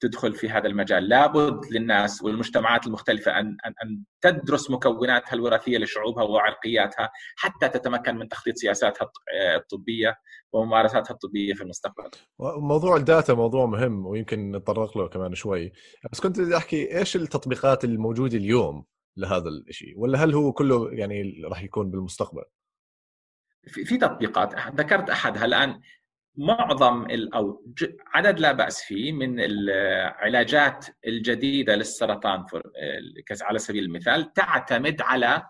تدخل 0.00 0.34
في 0.34 0.48
هذا 0.48 0.66
المجال. 0.66 1.08
لابد 1.08 1.72
للناس 1.72 2.22
والمجتمعات 2.22 2.86
المختلفة 2.86 3.40
أن, 3.40 3.46
أن, 3.46 3.74
أن 3.84 4.04
تدرس 4.20 4.70
مكوناتها 4.70 5.34
الوراثية 5.34 5.78
لشعوبها 5.78 6.24
وعرقياتها 6.24 7.10
حتى 7.36 7.68
تتمكن 7.68 8.16
من 8.16 8.28
تخطيط 8.28 8.56
سياساتها 8.56 9.10
الطبية 9.56 10.14
وممارساتها 10.52 11.14
الطبية 11.14 11.54
في 11.54 11.62
المستقبل. 11.62 12.10
موضوع 12.40 12.96
الداتا 12.96 13.34
موضوع 13.34 13.66
مهم 13.66 14.06
ويمكن 14.06 14.52
نتطرق 14.52 14.98
له 14.98 15.08
كمان 15.08 15.34
شوي. 15.34 15.72
بس 16.12 16.20
كنت 16.20 16.40
بدي 16.40 16.56
أحكي 16.56 16.98
إيش 16.98 17.16
التطبيقات 17.16 17.84
الموجودة 17.84 18.36
اليوم 18.36 18.84
لهذا 19.16 19.48
الشيء 19.68 19.94
ولا 19.96 20.24
هل 20.24 20.34
هو 20.34 20.52
كله 20.52 20.92
يعني 20.92 21.42
راح 21.44 21.62
يكون 21.62 21.90
بالمستقبل؟ 21.90 22.44
في, 23.66 23.84
في 23.84 23.96
تطبيقات. 23.96 24.54
ذكرت 24.74 25.10
احدها 25.10 25.44
الآن 25.44 25.80
معظم 26.36 27.06
أو 27.34 27.64
عدد 28.14 28.40
لا 28.40 28.52
بأس 28.52 28.82
فيه 28.82 29.12
من 29.12 29.40
العلاجات 29.40 30.86
الجديدة 31.06 31.76
للسرطان 31.76 32.44
على 33.42 33.58
سبيل 33.58 33.84
المثال 33.84 34.32
تعتمد 34.32 35.02
على 35.02 35.42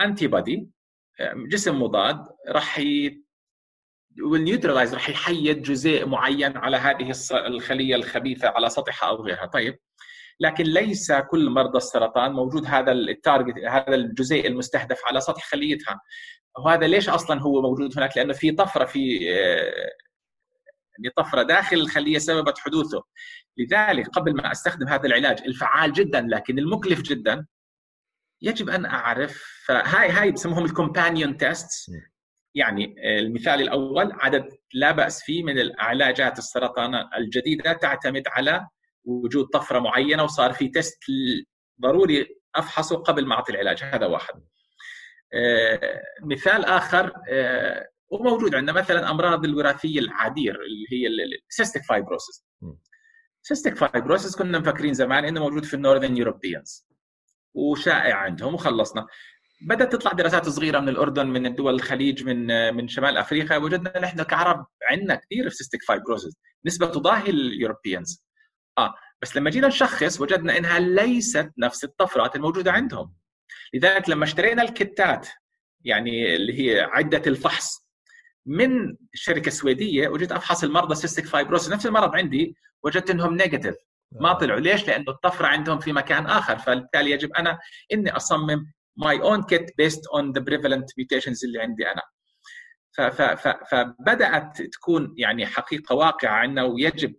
انتي 0.00 0.24
آه، 0.24 0.28
بودي 0.28 0.70
آه، 1.20 1.34
جسم 1.36 1.82
مضاد 1.82 2.26
راح 2.48 2.82
وال 4.22 4.34
neutralize 4.34 4.94
راح 4.94 5.08
يحيد 5.08 5.62
جزيء 5.62 6.06
معين 6.06 6.56
على 6.56 6.76
هذه 6.76 7.12
الخلية 7.32 7.94
الخبيثة 7.94 8.48
على 8.48 8.68
سطحها 8.68 9.08
أو 9.08 9.16
غيرها. 9.16 9.46
طيب 9.46 9.78
لكن 10.40 10.64
ليس 10.64 11.12
كل 11.12 11.50
مرضى 11.50 11.78
السرطان 11.78 12.32
موجود 12.32 12.66
هذا 12.66 12.92
ال 12.92 13.02
target 13.02 13.64
هذا 13.64 13.94
الجزيء 13.94 14.46
المستهدف 14.46 15.00
على 15.06 15.20
سطح 15.20 15.44
خليتها. 15.44 16.00
وهذا 16.64 16.86
ليش 16.86 17.08
أصلا 17.08 17.40
هو 17.40 17.62
موجود 17.62 17.98
هناك؟ 17.98 18.16
لأنه 18.16 18.32
في 18.32 18.52
طفرة 18.52 18.84
في 18.84 19.16
يعني 20.98 21.12
طفرة 21.16 21.42
داخل 21.42 21.76
الخلية 21.76 22.18
سببت 22.18 22.58
حدوثه. 22.58 23.02
لذلك 23.58 24.08
قبل 24.08 24.36
ما 24.36 24.52
أستخدم 24.52 24.88
هذا 24.88 25.06
العلاج 25.06 25.42
الفعال 25.46 25.92
جدا 25.92 26.20
لكن 26.20 26.58
المكلف 26.58 27.02
جدا 27.02 27.46
يجب 28.42 28.68
أن 28.68 28.86
أعرف 28.86 29.66
هاي 29.70 30.08
هاي 30.10 30.30
بسموهم 30.30 30.64
ال 30.64 30.71
companion 30.71 31.36
test 31.36 31.90
يعني 32.54 32.94
المثال 33.20 33.60
الأول 33.60 34.12
عدد 34.12 34.48
لا 34.74 34.92
بأس 34.92 35.22
فيه 35.22 35.42
من 35.42 35.58
العلاجات 35.58 36.38
السرطان 36.38 36.94
الجديدة 37.18 37.72
تعتمد 37.72 38.22
على 38.28 38.68
وجود 39.06 39.46
طفرة 39.46 39.78
معينة 39.78 40.24
وصار 40.24 40.52
في 40.52 40.68
test 40.68 40.98
ضروري 41.80 42.26
أفحصه 42.54 42.96
قبل 42.96 43.26
ما 43.26 43.34
اعطي 43.34 43.52
العلاج 43.52 43.82
هذا 43.82 44.06
واحد. 44.06 44.34
آه، 45.34 46.02
مثال 46.22 46.64
آخر 46.64 47.12
آه، 47.28 47.88
وموجود 48.10 48.54
عندنا 48.54 48.72
مثلا 48.72 49.10
أمراض 49.10 49.44
الوراثية 49.44 49.98
العادية 49.98 50.50
اللي 50.50 50.86
هي 50.92 51.06
ال 51.48 51.53
cystic 51.53 51.82
fibrosis 51.82 52.44
cystic 53.42 53.76
fibrosis 53.76 54.36
كنا 54.36 54.58
مفكرين 54.58 54.94
زمان 54.94 55.24
إنه 55.24 55.40
موجود 55.40 55.64
في 55.64 55.74
ال 55.74 55.79
Northern 55.79 56.16
Europeans 56.16 56.86
وشائع 57.54 58.16
عندهم 58.16 58.54
وخلصنا. 58.54 59.06
بدأت 59.60 59.92
تطلع 59.92 60.12
دراسات 60.12 60.48
صغيرة 60.48 60.80
من 60.80 60.88
الأردن 60.88 61.26
من 61.26 61.46
الدول 61.46 61.74
الخليج 61.74 62.24
من 62.24 62.74
من 62.74 62.88
شمال 62.88 63.16
أفريقيا. 63.16 63.56
وجدنا 63.56 63.98
نحن 63.98 64.22
كعرب 64.22 64.66
عندنا 64.90 65.14
كثير 65.14 65.50
في 65.50 65.56
cystic 65.56 65.82
fibrosis 65.82 66.36
نسبة 66.66 66.86
تضاهي 66.86 67.30
ال 67.30 67.39
Europeans 67.39 68.25
آه 68.78 68.94
بس 69.22 69.36
لما 69.36 69.50
جينا 69.50 69.68
نشخص 69.68 70.20
وجدنا 70.20 70.58
إنها 70.58 70.78
ليست 70.78 71.50
نفس 71.58 71.84
الطفرات 71.84 72.36
الموجودة 72.36 72.72
عندهم. 72.72 73.14
لذلك 73.74 74.08
لما 74.08 74.24
اشترينا 74.24 74.62
الكتات 74.62 75.28
يعني 75.84 76.36
اللي 76.36 76.60
هي 76.60 76.80
عدة 76.80 77.22
الفحص 77.26 77.86
من 78.46 78.96
الشركة 79.14 79.46
السويديه 79.46 80.08
وجيت 80.08 80.32
أفحص 80.32 80.64
المرضى 80.64 80.94
cystic 80.94 81.26
fibrosis 81.26 81.70
نفس 81.70 81.86
المرض 81.86 82.14
عندي 82.16 82.56
وجدت 82.82 83.10
إنهم 83.10 83.34
negative 83.36 83.74
ما 84.12 84.30
آه. 84.30 84.38
طلعوا. 84.38 84.60
ليش؟ 84.60 84.88
لأنه 84.88 85.04
الطفرة 85.08 85.46
عندهم 85.46 85.78
في 85.78 85.92
مكان 85.92 86.26
آخر. 86.26 86.58
فبالتالي 86.58 87.10
يجب 87.10 87.32
أنا 87.32 87.58
إني 87.92 88.10
أصمم 88.16 88.72
my 88.96 89.20
own 89.20 89.42
kit 89.42 89.76
based 89.78 90.06
on 90.06 90.32
the 90.32 90.40
prevalent 90.40 90.90
mutations 90.98 91.44
اللي 91.44 91.60
عندي 91.60 91.84
أنا. 91.88 92.02
فبدأت 93.70 94.62
تكون 94.62 95.14
يعني 95.16 95.46
حقيقة 95.46 95.94
واقعة 95.94 96.30
عندنا 96.34 96.62
ويجب 96.62 97.14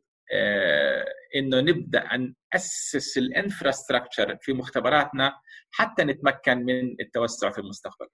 إنه 1.36 1.62
نبدأ 1.62 2.34
ناسس 2.54 3.18
ال 3.18 3.26
infrastructure 3.26 4.38
في 4.42 4.54
مختبراتنا 4.54 5.34
حتى 5.72 6.04
نتمكن 6.04 6.58
من 6.58 6.96
التوسع 7.00 7.52
في 7.52 7.58
المستقبل. 7.62 8.08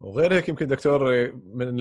وغير 0.00 0.34
هيك 0.34 0.48
يمكن 0.48 0.66
دكتور 0.66 1.32
من 1.32 1.78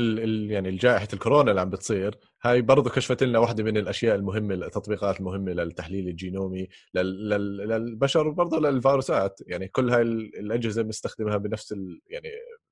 يعني 0.51 0.71
جائحه 0.71 1.07
الكورونا 1.13 1.51
اللي 1.51 1.61
عم 1.61 1.69
بتصير 1.69 2.17
هاي 2.43 2.61
برضه 2.61 2.89
كشفت 2.89 3.23
لنا 3.23 3.39
واحدة 3.39 3.63
من 3.63 3.77
الأشياء 3.77 4.15
المهمة 4.15 4.53
التطبيقات 4.53 5.19
المهمة 5.19 5.51
للتحليل 5.51 6.07
الجينومي 6.07 6.67
للبشر 6.93 8.27
وبرضه 8.27 8.59
للفيروسات 8.59 9.39
يعني 9.47 9.67
كل 9.67 9.89
هاي 9.89 10.01
الأجهزة 10.01 10.81
بنستخدمها 10.81 11.37
بنفس 11.37 11.75
يعني 12.07 12.29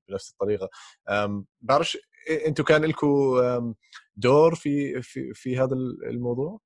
بنفس 0.09 0.31
الطريقة 0.31 0.69
بعرفش 1.61 1.97
أنتم 2.47 2.63
كان 2.63 2.85
لكم 2.85 3.73
دور 4.15 4.55
في 4.55 5.01
في 5.01 5.33
في 5.33 5.57
هذا 5.57 5.75
الموضوع؟ 6.09 6.59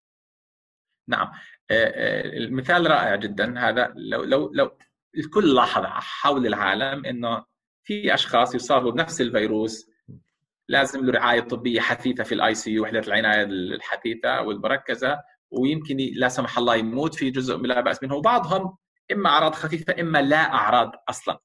نعم. 1.07 1.31
المثال 1.71 2.91
رائع 2.91 3.15
جدا. 3.15 3.69
هذا 3.69 3.93
لو 3.95 4.23
لو 4.23 4.51
لو 4.53 4.77
الكل 5.17 5.55
لاحظ 5.55 5.85
حول 5.85 6.47
العالم 6.47 7.05
إنه 7.05 7.45
في 7.83 8.13
أشخاص 8.13 8.55
يصابوا 8.55 8.91
بنفس 8.91 9.21
الفيروس 9.21 9.89
لازم 10.69 11.05
له 11.05 11.11
رعاية 11.11 11.41
طبية 11.41 11.79
حثيثة 11.79 12.23
في 12.23 12.35
ال 12.35 12.55
ICU 12.55 12.83
وحدة 12.83 12.99
العناية 12.99 13.43
الحثيثة 13.43 14.41
والمركزة 14.41 15.19
ويمكن 15.51 15.97
لا 16.15 16.29
سمح 16.29 16.57
الله 16.57 16.75
يموت 16.75 17.15
في 17.15 17.31
جزء 17.31 17.57
لا 17.57 17.81
بأس 17.81 18.03
منه. 18.03 18.15
وبعضهم 18.15 18.77
إما 19.11 19.29
أعراض 19.29 19.55
خفيفة 19.55 19.95
إما 20.01 20.21
لا 20.21 20.53
أعراض 20.53 20.91
أصلا. 21.09 21.39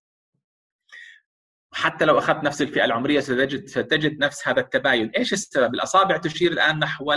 حتى 1.72 2.04
لو 2.04 2.18
أخذت 2.18 2.44
نفس 2.44 2.62
الفئة 2.62 2.84
العمرية 2.84 3.20
ستجد 3.20 3.66
ستجد 3.66 4.18
نفس 4.18 4.48
هذا 4.48 4.60
التباين، 4.60 5.08
إيش 5.08 5.32
السبب؟ 5.32 5.74
الأصابع 5.74 6.16
تشير 6.16 6.52
الآن 6.52 6.78
نحو 6.78 7.12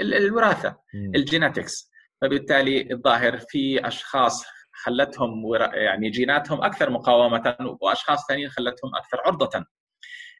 الوراثة 0.00 0.76
ال 1.14 1.22
genetics 1.22 1.90
فبالتالي 2.20 2.92
الظاهر 2.92 3.38
في 3.38 3.88
أشخاص 3.88 4.44
خلتهم 4.72 5.54
يعني 5.72 6.10
جيناتهم 6.10 6.62
أكثر 6.62 6.90
مقاومة 6.90 7.56
وأشخاص 7.80 8.26
ثانيين 8.28 8.48
خلتهم 8.48 8.94
أكثر 8.96 9.20
عرضة. 9.26 9.64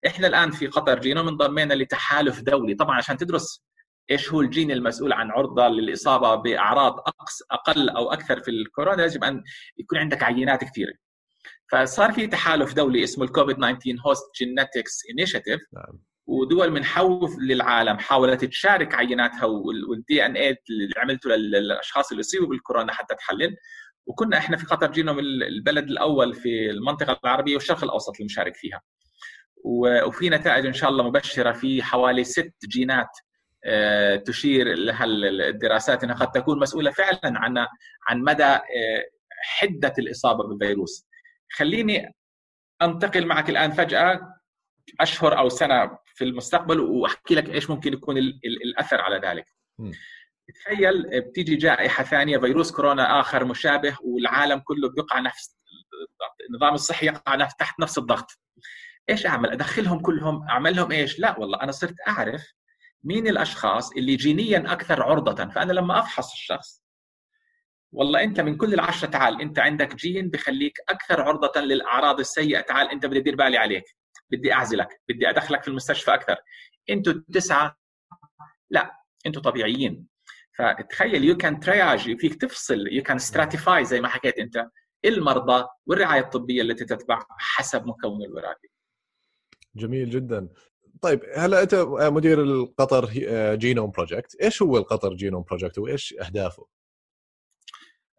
إحنا 0.06 0.26
الآن 0.26 0.50
في 0.50 0.66
قطر 0.66 0.98
جينوم 0.98 1.28
انضمينا 1.28 1.74
لتحالف 1.74 2.40
دولي. 2.40 2.74
طبعا 2.74 2.96
عشان 2.96 3.16
تدرس 3.16 3.64
إيش 4.10 4.32
هو 4.32 4.40
الجين 4.40 4.70
المسؤول 4.70 5.12
عن 5.12 5.30
عرضة 5.30 5.68
للإصابة 5.68 6.34
بأعراض 6.34 7.04
أقل 7.50 7.88
أو 7.88 8.12
أكثر 8.12 8.40
في 8.40 8.50
الكورونا 8.50 9.04
يجب 9.04 9.24
أن 9.24 9.42
يكون 9.78 9.98
عندك 9.98 10.22
عينات 10.22 10.64
كثيرة. 10.64 10.92
فصار 11.72 12.12
في 12.12 12.26
تحالف 12.26 12.74
دولي 12.74 13.04
اسمه 13.04 13.24
الكوفيد 13.24 13.56
19 13.56 13.96
host 14.06 14.24
genetics 14.38 14.98
initiative 15.10 15.60
ودول 16.26 16.70
من 16.70 16.84
حول 16.84 17.50
العالم 17.50 17.98
حاولت 17.98 18.44
تشارك 18.44 18.94
عيناتها 18.94 19.44
وال 19.44 20.26
DNA 20.26 20.56
اللي 20.70 20.94
عملته 20.96 21.30
للأشخاص 21.30 22.10
اللي 22.10 22.20
اصيبوا 22.20 22.46
بالكورونا 22.46 22.92
حتى 22.92 23.14
تحلل 23.14 23.56
وكنا 24.06 24.38
إحنا 24.38 24.56
في 24.56 24.66
قطر 24.66 24.90
جينوم 24.90 25.18
البلد 25.18 25.88
الأول 25.90 26.34
في 26.34 26.70
المنطقة 26.70 27.20
العربية 27.24 27.54
والشرق 27.54 27.84
الأوسط 27.84 28.20
المشارك 28.20 28.56
فيها 28.56 28.82
وفي 29.64 30.30
نتائج 30.30 30.66
إن 30.66 30.72
شاء 30.72 30.90
الله 30.90 31.04
مبشرة 31.04 31.52
في 31.52 31.82
حوالي 31.82 32.24
ست 32.24 32.54
جينات 32.68 33.08
آه، 33.66 34.16
تشير 34.16 34.74
لها 34.74 35.04
الدراسات 35.04 36.04
إنها 36.04 36.14
قد 36.14 36.30
تكون 36.32 36.60
مسؤولة 36.60 36.90
فعلا 36.90 37.20
عن 37.24 37.58
عن 38.08 38.20
مدى 38.20 38.44
آه، 38.44 38.60
حدة 39.42 39.92
الإصابة 39.98 40.44
بالفيروس. 40.44 41.06
خليني 41.52 42.14
أنتقل 42.82 43.26
معك 43.26 43.50
الآن 43.50 43.70
فجأة 43.70 44.20
أشهر 45.00 45.38
أو 45.38 45.48
سنة 45.48 45.98
في 46.14 46.24
المستقبل 46.24 46.80
وأحكي 46.80 47.34
لك 47.34 47.48
إيش 47.48 47.70
ممكن 47.70 47.92
يكون 47.92 48.18
الأثر 48.64 49.00
على 49.00 49.28
ذلك. 49.28 49.46
تخيل 50.54 51.20
بتيجي 51.20 51.56
جائحة 51.56 52.04
ثانية 52.04 52.38
فيروس 52.38 52.72
كورونا 52.72 53.20
آخر 53.20 53.44
مشابه 53.44 53.96
والعالم 54.02 54.58
كله 54.58 54.88
بيقع 54.88 55.20
نفس 55.20 55.56
النظام 56.50 56.74
الصحي 56.74 57.06
يقع 57.06 57.48
تحت 57.58 57.80
نفس 57.80 57.98
الضغط. 57.98 58.40
إيش 59.10 59.26
أعمل؟ 59.26 59.50
أدخلهم 59.50 60.00
كلهم 60.00 60.48
أعمل 60.48 60.76
لهم 60.76 60.92
إيش؟ 60.92 61.18
لا 61.18 61.38
والله 61.38 61.62
أنا 61.62 61.72
صرت 61.72 61.94
أعرف 62.08 62.52
مين 63.04 63.26
الأشخاص 63.26 63.92
اللي 63.92 64.16
جينيا 64.16 64.72
أكثر 64.72 65.02
عرضة 65.02 65.48
فأنا 65.48 65.72
لما 65.72 65.98
أفحص 65.98 66.32
الشخص 66.32 66.84
والله 67.92 68.22
أنت 68.22 68.40
من 68.40 68.56
كل 68.56 68.74
العشرة 68.74 69.08
تعال 69.08 69.40
أنت 69.40 69.58
عندك 69.58 69.94
جين 69.94 70.30
بخليك 70.30 70.78
أكثر 70.88 71.20
عرضة 71.22 71.60
للأعراض 71.60 72.20
السيئة 72.20 72.60
تعال 72.60 72.90
أنت 72.90 73.06
بدي 73.06 73.18
ادير 73.18 73.36
بالي 73.36 73.56
عليك 73.56 73.84
بدي 74.30 74.52
أعزلك 74.52 75.02
بدي 75.08 75.30
أدخلك 75.30 75.62
في 75.62 75.68
المستشفى 75.68 76.14
أكثر. 76.14 76.36
أنتوا 76.90 77.12
التسعة 77.12 77.78
لا 78.70 78.90
أنتوا 79.26 79.42
طبيعيين. 79.42 80.06
فتخيل 80.58 81.24
you 81.24 81.36
can 81.36 81.60
triage 81.60 82.16
فيك 82.16 82.40
تفصل 82.40 82.88
you 82.88 83.02
can 83.02 83.18
stratify 83.18 83.84
زي 83.84 84.00
ما 84.00 84.08
حكيت 84.08 84.38
أنت 84.38 84.68
المرضى 85.04 85.68
والرعاية 85.86 86.20
الطبية 86.20 86.62
التي 86.62 86.84
تتبع 86.84 87.22
حسب 87.30 87.86
مكون 87.86 88.22
الوراثي 88.22 88.68
جميل 89.76 90.10
جدا. 90.10 90.48
طيب 91.02 91.20
هلا 91.36 91.62
أنت 91.62 91.74
مدير 92.00 92.42
ال 92.42 92.53
Qatar 92.53 93.10
Genome 93.54 93.90
Project. 93.90 94.36
إيش 94.42 94.62
هو 94.62 94.76
ال 94.76 94.83
Qatar 94.83 95.14
Genome 95.14 95.42
Project 95.42 95.78
وإيش 95.78 96.14
أهدافه؟ 96.20 96.66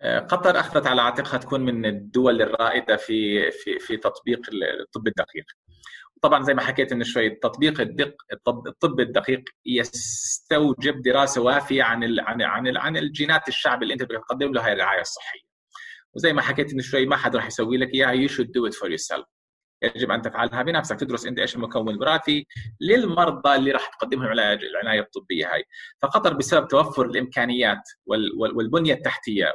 آه، 0.02 0.20
قطر 0.20 0.60
أخذت 0.60 0.88
على 0.88 1.02
عاتقها 1.02 1.38
تكون 1.38 1.62
من 1.62 1.86
الدول 1.86 2.42
الرائدة 2.42 2.96
في 2.96 3.52
في 3.52 3.80
في 3.80 3.98
تطبيق 3.98 4.42
الطب 4.82 5.08
الدقيق. 5.08 5.46
طبعا 6.26 6.44
زي 6.44 6.54
ما 6.54 6.62
حكيت 6.62 6.94
من 6.94 7.04
شوي 7.04 7.30
تطبيق 7.30 7.82
الدق 7.82 8.16
الطب, 8.68 9.00
الدقيق 9.00 9.44
يستوجب 9.66 11.02
دراسة 11.02 11.42
وافية 11.42 11.84
عن 11.84 12.04
ال 12.04 12.20
عن 12.20 12.42
عن 12.42 12.78
عن 12.78 12.98
الجينات 12.98 13.48
الشعب 13.48 13.84
اللي 13.84 13.94
أنت 13.94 14.04
بتقدم 14.04 14.54
له 14.54 14.66
هاي 14.66 14.74
الرعاية 14.74 15.02
الصحية. 15.02 15.42
وزي 16.16 16.34
ما 16.34 16.42
حكيت 16.42 16.74
من 16.74 16.82
شوي 16.82 17.06
ما 17.06 17.18
حد 17.18 17.36
راح 17.36 17.48
يسوي 17.48 17.78
لك 17.78 17.94
إياها 17.94 18.12
you 18.12 18.28
should 18.28 18.52
do 18.52 18.68
it 18.68 18.74
for 18.74 18.90
yourself. 18.90 19.26
يجب 19.84 20.12
أن 20.12 20.22
تفعلها 20.22 20.64
بنفسك 20.64 21.00
تدرس 21.00 21.26
انت 21.26 21.40
إيش 21.40 21.56
المكون 21.56 21.90
الوراثي 21.90 22.48
للمرضى 22.82 23.56
اللي 23.56 23.72
راح 23.72 23.88
تقدم 23.88 24.24
لهم 24.24 24.32
العلاج 24.32 24.64
العناية 24.64 25.00
الطبية 25.00 25.54
هاي 25.54 25.64
فقطر 26.02 26.34
بسبب 26.34 26.68
توفر 26.68 27.06
الإمكانيات 27.06 27.82
والبنية 28.56 28.94
التحتية 28.94 29.54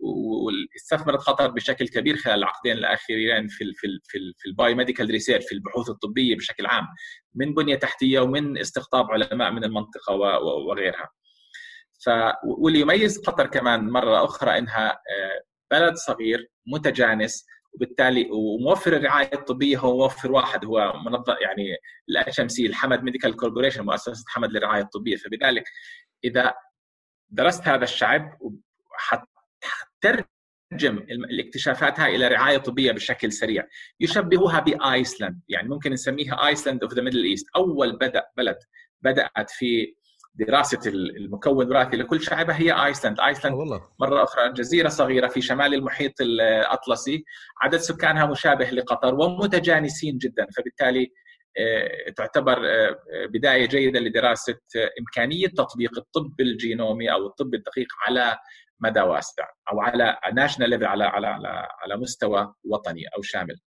واستثمرت 0.00 1.20
قطر 1.20 1.46
بشكل 1.50 1.88
كبير 1.88 2.16
خلال 2.16 2.38
العقدين 2.38 2.72
الأخيرين 2.72 3.48
في 3.48 3.64
ال 3.64 3.74
في 3.74 3.86
ال 3.86 4.00
في, 4.04 4.18
ال 4.18 4.34
في 4.38 4.48
ال 4.48 4.74
biomedical 4.74 5.10
research 5.10 5.46
في 5.46 5.52
البحوث 5.54 5.90
الطبية 5.90 6.36
بشكل 6.36 6.66
عام 6.66 6.84
من 7.34 7.54
بنية 7.54 7.76
تحتية 7.76 8.20
ومن 8.20 8.58
استقطاب 8.58 9.10
علماء 9.10 9.50
من 9.50 9.64
المنطقة 9.64 10.14
وغيرها. 10.68 11.08
ف 12.04 12.10
واللي 12.44 12.80
يميز 12.80 13.18
قطر 13.18 13.46
كمان 13.46 13.90
مرة 13.90 14.24
أخرى 14.24 14.58
إنها 14.58 14.90
آه، 14.90 15.42
بلد 15.70 15.94
صغير 15.94 16.50
متجانس 16.66 17.46
وبالتالي 17.72 18.28
وموفر 18.30 18.96
الرعاية 18.96 19.30
الطبية 19.32 19.78
هو 19.78 19.96
موفر 19.98 20.32
واحد 20.32 20.64
هو 20.64 20.92
منظم 21.04 21.34
يعني 21.40 21.76
ال 22.08 22.40
HMC 22.40 22.48
ال 22.48 22.66
Hamad 22.66 23.02
Medical 23.02 23.36
Corporation 23.36 23.84
مؤسسة 23.84 24.24
حمد 24.28 24.52
للرعاية 24.52 24.82
الطبية 24.82 25.16
فبذلك 25.16 25.64
إذا 26.24 26.54
درست 27.30 27.68
هذا 27.68 27.84
الشعب 27.84 28.38
حتترجم 29.98 30.98
الاكتشافات 30.98 32.00
هاي 32.00 32.16
إلى 32.16 32.28
رعاية 32.28 32.58
طبية 32.58 32.92
بشكل 32.92 33.32
سريع. 33.32 33.66
يشبهوها 34.00 34.60
بآيسلند 34.60 35.40
يعني 35.48 35.68
ممكن 35.68 35.92
نسميها 35.92 36.46
Iceland 36.46 36.82
of 36.82 36.94
the 36.94 37.02
Middle 37.02 37.24
East 37.24 37.46
أول 37.56 37.96
بدا 37.96 38.22
بلد 38.36 38.58
بدأت 39.02 39.50
في 39.50 39.94
دراسة 40.34 40.90
المكون 40.90 41.66
الوراثي 41.66 41.96
لكل 41.96 42.22
شعبه 42.22 42.52
هي 42.52 42.86
Iceland، 42.86 43.20
Iceland 43.20 43.54
والله. 43.54 43.88
مرة 44.00 44.22
أخرى 44.22 44.52
جزيرة 44.52 44.88
صغيرة 44.88 45.28
في 45.28 45.40
شمال 45.40 45.74
المحيط 45.74 46.20
الأطلسي، 46.20 47.24
عدد 47.62 47.76
سكانها 47.76 48.26
مشابه 48.26 48.70
لقطر 48.70 49.14
ومتجانسين 49.14 50.18
جدا 50.18 50.46
فبالتالي 50.56 51.12
آه، 51.58 52.10
تعتبر 52.16 52.66
آه، 52.66 52.96
بداية 53.26 53.66
جيدة 53.66 54.00
لدراسة 54.00 54.58
إمكانية 55.00 55.46
تطبيق 55.46 55.98
الطب 55.98 56.40
الجينومي 56.40 57.12
أو 57.12 57.26
الطب 57.26 57.54
الدقيق 57.54 57.88
على 58.06 58.38
مدى 58.80 59.00
واسع 59.00 59.44
أو 59.72 59.80
على 59.80 60.18
national 60.34 60.70
level 60.70 60.84
على 60.84 61.04
على 61.04 61.26
على 61.26 61.68
على 61.82 61.96
مستوى 61.96 62.54
وطني 62.64 63.02
أو 63.16 63.22
شامل. 63.22 63.60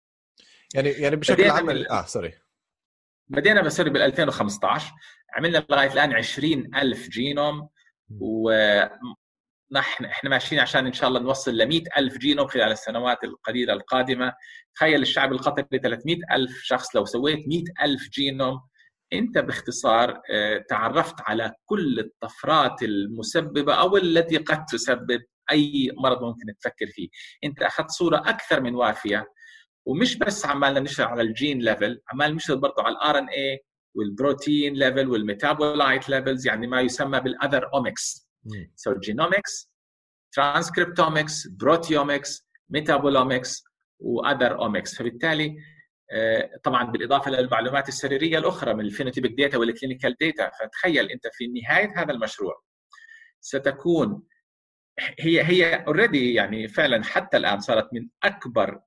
يعني 0.75 0.89
يعني 0.89 1.15
بشكل 1.15 1.49
عام 1.49 1.69
آه 1.69 2.05
سوري 2.05 2.33
بدينا 3.27 3.61
بسوري 3.61 3.89
بال 3.89 4.01
2015 4.01 4.91
عملنا 5.33 5.65
لغاية 5.69 5.93
الآن 5.93 6.13
20000 6.13 7.09
جينوم 7.09 7.69
ونحن 8.19 10.05
إحنا 10.05 10.29
ماشيين 10.29 10.61
عشان 10.61 10.85
إن 10.85 10.93
شاء 10.93 11.09
الله 11.09 11.19
نوصل 11.19 11.57
ل 11.57 11.67
100000 11.67 12.17
جينوم 12.17 12.47
خلال 12.47 12.71
السنوات 12.71 13.23
القليلة 13.23 13.73
القادمة. 13.73 14.33
تخيل 14.75 15.01
الشعب 15.01 15.31
القطري 15.31 15.79
300000 15.79 16.51
شخص 16.63 16.95
لو 16.95 17.05
سويت 17.05 17.47
100000 17.47 18.09
جينوم 18.09 18.61
انت 19.13 19.37
باختصار 19.37 20.21
آه، 20.31 20.65
تعرفت 20.69 21.15
على 21.21 21.53
كل 21.65 21.99
الطفرات 21.99 22.83
المسببة 22.83 23.73
أو 23.73 23.97
التي 23.97 24.37
قد 24.37 24.65
تسبب 24.65 25.21
أي 25.51 25.91
مرض 25.97 26.23
ممكن 26.23 26.57
تفكر 26.59 26.87
فيه. 26.87 27.09
انت 27.43 27.61
أخذت 27.61 27.89
صورة 27.89 28.17
أكثر 28.17 28.61
من 28.61 28.75
وافية 28.75 29.27
ومش 29.87 30.17
بس 30.17 30.45
عمالنا 30.45 30.79
نشتغل 30.79 31.07
على 31.07 31.21
ال 31.21 31.29
gene 31.29 31.59
level 31.59 32.01
عمال 32.13 32.35
نشتغل 32.35 32.57
برضه 32.57 32.83
على 32.83 32.91
ال 32.91 33.17
RNA 33.17 33.63
وال 33.95 34.13
protein 34.13 34.73
level 34.73 35.07
وال 35.07 35.24
metabolite 35.24 36.09
levels 36.09 36.47
يعني 36.47 36.67
ما 36.67 36.81
يسمى 36.81 37.19
بالأذر 37.19 37.69
اومكس 37.73 38.29
سو 38.75 38.93
جينومكس 38.99 39.71
ترانسكريبتومكس 40.31 41.47
بروتيومكس 41.47 42.47
ميتابولومكس 42.69 43.63
وأذر 43.99 44.59
اومكس 44.59 44.95
فبالتالي 44.95 45.57
طبعا 46.63 46.83
بالإضافة 46.83 47.31
للمعلومات 47.31 47.87
السريرية 47.87 48.37
الأخرى 48.37 48.73
من 48.73 48.85
ال 48.85 48.90
phenotypic 48.90 49.31
data 49.31 49.57
وال 49.57 49.69
clinical 49.69 50.15
data 50.21 50.51
فتخيل 50.59 51.11
أنت 51.11 51.27
في 51.33 51.47
نهاية 51.47 51.93
هذا 51.97 52.11
المشروع 52.11 52.61
ستكون 53.41 54.23
هي 55.19 55.43
هي 55.43 55.75
اوريدي 55.75 56.33
يعني 56.33 56.67
فعلا 56.67 57.03
حتى 57.03 57.37
الآن 57.37 57.59
صارت 57.59 57.93
من 57.93 58.07
أكبر 58.23 58.81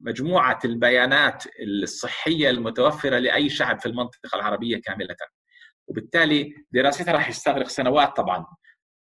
مجموعة 0.00 0.58
البيانات 0.64 1.44
الصحية 1.62 2.50
المتوفرة 2.50 3.18
لأي 3.18 3.48
شعب 3.48 3.80
في 3.80 3.86
المنطقة 3.86 4.36
العربية 4.36 4.80
كاملة. 4.80 5.16
وبالتالي 5.88 6.54
دراستها 6.72 7.12
راح 7.12 7.28
يستغرق 7.28 7.68
سنوات 7.68 8.16
طبعا. 8.16 8.46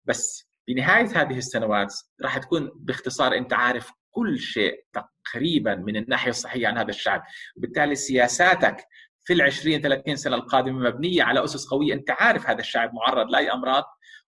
بس 0.05 0.49
بنهاية 0.67 1.21
هذه 1.21 1.37
السنوات 1.37 1.93
راح 2.21 2.37
تكون 2.37 2.71
باختصار 2.75 3.37
أنت 3.37 3.53
عارف 3.53 3.91
كل 4.17 4.39
شيء 4.39 4.85
تقريبا 4.93 5.75
من 5.75 5.95
الناحية 5.95 6.29
الصحية 6.29 6.67
عن 6.67 6.77
هذا 6.77 6.89
الشعب. 6.89 7.23
وبالتالي 7.57 7.95
سياساتك 7.95 8.77
في 9.23 9.33
ال 9.33 9.41
20 9.41 9.81
30 9.81 10.15
سنة 10.15 10.35
القادمة 10.35 10.79
مبنية 10.79 11.23
على 11.23 11.43
أسس 11.43 11.67
قوية. 11.67 11.93
أنت 11.93 12.11
عارف 12.11 12.49
هذا 12.49 12.59
الشعب 12.59 12.93
معرض 12.93 13.29
لأي 13.31 13.51
أمراض 13.51 13.83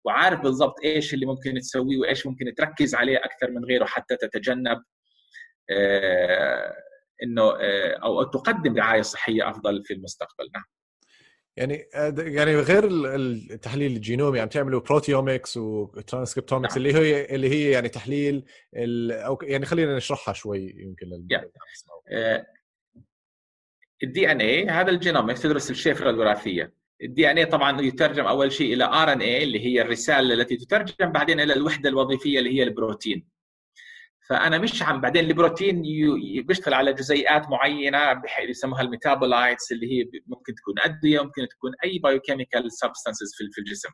وعارف 0.06 0.42
بالضبط 0.42 0.76
إيش 0.84 1.14
اللي 1.14 1.26
ممكن 1.26 1.60
تسويه 1.60 1.98
وإيش 1.98 2.28
ممكن 2.28 2.54
تركز 2.58 2.96
عليه 2.96 3.18
أكثر 3.18 3.52
من 3.52 3.66
غيره 3.66 3.86
حتى 3.86 4.16
تتجنب 4.16 4.84
إنه 7.24 7.52
أو 8.04 8.24
تقدم 8.24 8.78
رعايه 8.78 9.02
صحية 9.02 9.50
أفضل 9.50 9.84
في 9.86 9.94
المستقبل. 9.94 10.50
نعم. 10.54 10.64
يعني 11.58 11.90
يعني 12.18 12.56
غير 12.56 12.88
التحليل 12.88 13.92
الجينومي 13.96 14.40
عم 14.40 14.48
تعملوا 14.48 14.82
بروتيومكس 14.82 15.58
وترانسكريبتومكس 15.58 16.78
نعم. 16.78 16.86
اللي 16.86 17.00
هي 17.00 17.36
اللي 17.36 17.50
هي 17.50 17.72
يعني 17.72 17.90
تحليل 17.90 18.44
أو 19.12 19.40
يعني 19.44 19.66
خلينا 19.66 19.96
نشرحها 19.96 20.34
شوي 20.34 20.76
يمكن 20.78 21.08
لل 21.08 21.28
ال 24.04 24.32
DNA 24.32 24.68
هذا 24.68 24.90
ال 24.90 24.95
genomics 24.95 25.42
تدرس 25.42 25.72
الشفره 25.72 26.10
الوراثية. 26.10 26.74
ال 27.02 27.32
DNA 27.32 27.46
طبعا 27.46 27.82
يترجم 27.82 28.26
أول 28.26 28.52
شيء 28.52 28.74
إلى 28.74 28.84
RNA 28.84 29.44
اللي 29.44 29.66
هي 29.66 29.82
الرسالة 29.82 30.34
التي 30.34 30.58
تترجم 30.58 31.12
بعدين 31.12 31.40
إلى 31.40 31.54
الوحدة 31.54 31.90
الوظيفية 31.90 32.40
اللي 32.40 32.60
هي 32.60 32.64
البروتين. 32.64 33.37
فأنا 34.30 34.58
مش 34.58 34.84
عم 34.84 35.02
بعدين 35.02 35.26
البروتين 35.26 35.82
بيشتغل 36.46 36.74
على 36.74 36.94
جزيئات 36.94 37.50
معينة 37.50 38.14
بحيث 38.14 38.50
يسموها 38.50 38.82
ال 38.82 38.89
metabolites 38.89 39.72
اللي 39.72 39.92
هي 39.92 40.06
ممكن 40.28 40.56
تكون 40.56 40.74
أدوية 40.80 41.22
ممكن 41.24 41.48
تكون 41.48 41.72
أي 41.84 42.00
biochemical 42.00 42.72
substances 42.72 43.32
في 43.54 43.62
الجسم. 43.62 43.90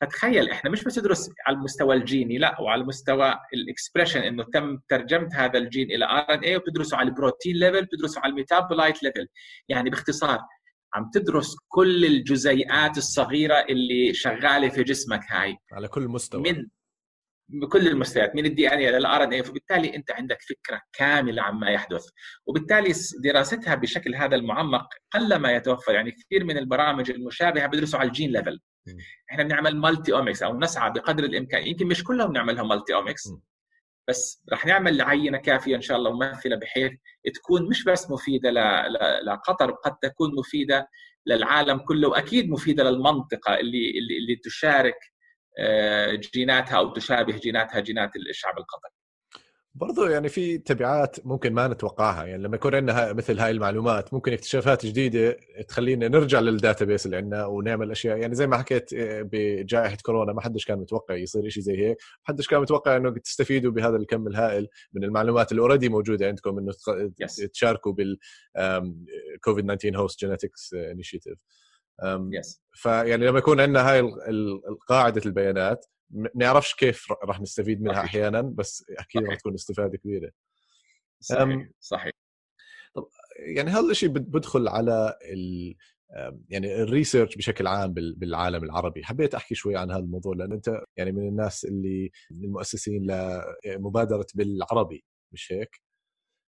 فتخيل 0.00 0.50
إحنا 0.50 0.70
مش 0.70 0.84
بس 0.84 0.98
ندرس 0.98 1.30
على 1.46 1.56
المستوى 1.56 1.96
الجيني 1.96 2.38
لا 2.38 2.60
وعلى 2.60 2.82
المستوى 2.82 3.34
ال 3.54 3.60
expression 3.60 4.20
إنه 4.20 4.44
تم 4.52 4.78
ترجمه 4.88 5.28
هذا 5.34 5.58
الجين 5.58 5.90
إلى 5.90 6.04
RNA 6.04 6.56
وبتدرسه 6.56 6.96
على 6.96 7.08
ال 7.08 7.14
protein 7.14 7.56
level 7.56 7.84
بتدرسه 7.84 8.20
على 8.20 8.30
ال 8.30 8.37
metabolite 8.37 9.02
level 9.02 9.28
يعني 9.68 9.90
باختصار 9.90 10.38
عم 10.94 11.10
تدرس 11.14 11.56
كل 11.68 12.04
الجزيئات 12.04 12.98
الصغيرة 12.98 13.54
اللي 13.54 14.14
شغالة 14.14 14.68
في 14.68 14.82
جسمك 14.82 15.20
هاي. 15.28 15.56
على 15.72 15.88
كل 15.88 16.08
مستوى. 16.08 16.52
من 16.52 16.66
بكل 17.52 17.88
المستويات 17.88 18.34
من 18.34 18.46
ال 18.46 18.51
DNA 18.51 18.68
لل 18.68 18.78
RNA 18.78 19.42
فبالتالي 19.42 19.96
أنت 19.96 20.10
عندك 20.10 20.38
فكرة 20.42 20.80
كاملة 20.92 21.42
عما 21.42 21.70
يحدث. 21.70 22.04
وبالتالي 22.46 22.92
دراستها 23.24 23.74
بشكل 23.74 24.14
هذا 24.14 24.36
المعمق 24.36 24.88
قل 25.14 25.36
ما 25.36 25.52
يتوفر. 25.52 25.94
يعني 25.94 26.10
كثير 26.10 26.44
من 26.44 26.58
البرامج 26.58 27.10
المشابهة 27.10 27.66
بيدرسوا 27.66 28.00
على 28.00 28.08
ال 28.08 28.13
gene 28.13 28.32
level 28.32 28.60
إحنا 29.30 29.42
بنعمل 29.44 29.76
multi-omics 29.76 30.42
أو 30.42 30.58
نسعى 30.58 30.90
بقدر 30.90 31.24
الإمكان. 31.24 31.66
يمكن 31.66 31.86
مش 31.86 32.04
كلهم 32.04 32.32
نعملهم 32.32 32.68
multi-omics 32.68 33.28
بس 34.08 34.42
رح 34.52 34.66
نعمل 34.66 35.02
عينه 35.02 35.38
كافية 35.38 35.76
إن 35.76 35.80
شاء 35.80 35.96
الله 35.98 36.12
ممثلة 36.12 36.56
بحيث 36.56 36.92
تكون 37.34 37.68
مش 37.68 37.84
بس 37.84 38.10
مفيدة 38.10 38.50
لقطر 39.26 39.70
قد 39.70 39.96
تكون 40.02 40.34
مفيدة 40.38 40.88
للعالم 41.26 41.78
كله 41.78 42.08
وأكيد 42.08 42.50
مفيدة 42.50 42.90
للمنطقة 42.90 43.54
اللي 43.54 43.90
اللي, 43.90 44.18
اللي 44.18 44.36
تشارك 44.36 45.11
جيناتها 46.34 46.78
أو 46.78 46.92
تشابه 46.92 47.38
جيناتها 47.38 47.80
جينات 47.80 48.10
الشعب 48.16 48.58
القطري. 48.58 49.02
برضو 49.74 50.04
يعني 50.06 50.28
في 50.28 50.58
تبعات 50.58 51.26
ممكن 51.26 51.52
ما 51.52 51.68
نتوقعها 51.68 52.24
يعني 52.24 52.42
لما 52.42 52.56
يكون 52.56 52.74
عندنا 52.74 53.12
مثل 53.12 53.38
هاي 53.38 53.50
المعلومات 53.50 54.14
ممكن 54.14 54.32
اكتشافات 54.32 54.86
جديدة 54.86 55.36
تخلينا 55.68 56.08
نرجع 56.08 56.40
لل 56.40 56.84
database 56.84 57.06
اللي 57.06 57.16
عندنا 57.16 57.46
ونعمل 57.46 57.90
أشياء. 57.90 58.16
يعني 58.16 58.34
زي 58.34 58.46
ما 58.46 58.58
حكيت 58.58 58.92
آه، 58.92 59.22
بجائحة 59.32 59.96
كورونا 60.02 60.32
ما 60.32 60.40
حدش 60.40 60.64
كان 60.64 60.78
متوقع 60.78 61.14
يصير 61.14 61.48
شيء 61.48 61.62
زي 61.62 61.78
هيك. 61.78 61.96
ما 61.98 62.24
حدش 62.24 62.48
كان 62.48 62.60
متوقع 62.60 62.96
إنه 62.96 63.10
تستفيدوا 63.10 63.72
بهذا 63.72 63.96
الكم 63.96 64.26
الهائل 64.26 64.68
من 64.92 65.04
المعلومات 65.04 65.50
اللي 65.52 65.62
already 65.62 65.88
موجودة 65.88 66.26
عندكم 66.26 66.58
إنه 66.58 66.72
تشاركوا 67.52 67.92
بال 67.92 68.18
كوفيد 69.40 69.64
19 69.64 69.98
Host 69.98 70.20
Genetics 70.20 70.74
Initiative 70.74 71.38
yes 72.32 72.62
فيعني 72.72 73.26
لما 73.26 73.38
يكون 73.38 73.60
عندنا 73.60 73.90
هاي 73.90 74.02
قاعدة 74.88 75.22
البيانات 75.26 75.86
نعرفش 76.34 76.74
كيف 76.74 77.12
راح 77.24 77.40
نستفيد 77.40 77.82
منها 77.82 77.94
صحيح. 77.94 78.04
أحيانا 78.04 78.40
بس 78.40 78.84
أكيد 78.98 79.24
راح 79.24 79.36
تكون 79.36 79.54
استفادة 79.54 79.98
كبيرة. 79.98 80.30
صحيح 81.20 81.68
صحيح. 81.80 82.12
طب 82.94 83.08
يعني 83.38 83.70
هذا 83.70 83.90
الشيء 83.90 84.08
بدخل 84.08 84.68
على 84.68 85.18
ال 85.32 85.74
يعني 86.48 86.82
ال 86.82 86.88
research 86.88 87.36
بشكل 87.36 87.66
عام 87.66 87.94
بالعالم 87.94 88.64
العربي؟ 88.64 89.04
حبيت 89.04 89.34
أحكي 89.34 89.54
شوي 89.54 89.76
عن 89.76 89.90
هذا 89.90 90.00
الموضوع 90.00 90.34
لأن 90.36 90.52
أنت 90.52 90.80
يعني 90.96 91.12
من 91.12 91.28
الناس 91.28 91.64
اللي 91.64 92.10
من 92.30 92.44
المؤسسين 92.44 93.06
لمبادره 93.66 94.26
بالعربي 94.34 95.04
مش 95.32 95.52
هيك؟ 95.52 95.82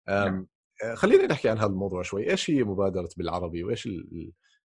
نعم. 0.07 0.47
خلينا 0.95 1.25
نحكي 1.25 1.49
عن 1.49 1.57
هذا 1.57 1.69
الموضوع 1.69 2.01
شوي. 2.01 2.31
إيش 2.31 2.49
هي 2.49 2.63
مبادرة 2.63 3.09
بالعربي؟ 3.17 3.63
وإيش 3.63 3.89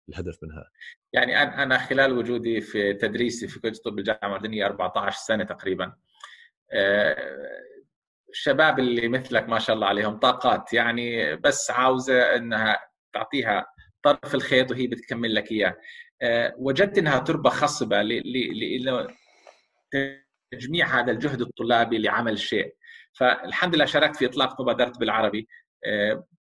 الهدف 0.08 0.38
منها؟ 0.42 0.70
يعني 1.12 1.42
أنا 1.42 1.78
خلال 1.78 2.12
وجودي 2.12 2.60
في 2.60 2.92
تدريسي 2.92 3.48
في 3.48 3.60
كلية 3.60 3.72
الطب 3.72 3.98
الجامعة 3.98 4.26
الاردنيه 4.26 4.66
14 4.66 5.18
سنة 5.18 5.44
تقريبا 5.44 5.92
الشباب 8.30 8.78
آه، 8.78 8.82
اللي 8.82 9.08
مثلك 9.08 9.48
ما 9.48 9.58
شاء 9.58 9.76
الله 9.76 9.86
عليهم 9.86 10.18
طاقات 10.18 10.72
يعني 10.72 11.36
بس 11.36 11.70
عاوزة 11.70 12.36
إنها 12.36 12.78
تعطيها 13.12 13.66
طرف 14.02 14.34
الخيط 14.34 14.70
وهي 14.70 14.86
بتكمل 14.86 15.34
لك 15.34 15.52
إياه 15.52 15.76
آه، 16.22 16.54
وجدت 16.58 16.98
إنها 16.98 17.18
تربة 17.18 17.50
خصبة 17.50 18.02
لتجميع 20.52 21.00
هذا 21.00 21.12
الجهد 21.12 21.40
الطلابي 21.40 21.98
لعمل 21.98 22.38
شيء 22.38 22.74
فالحمد 23.12 23.74
لله 23.74 23.84
شاركت 23.84 24.16
في 24.16 24.26
إطلاق 24.26 24.60
مبادره 24.60 24.92
بالعربي 24.98 25.48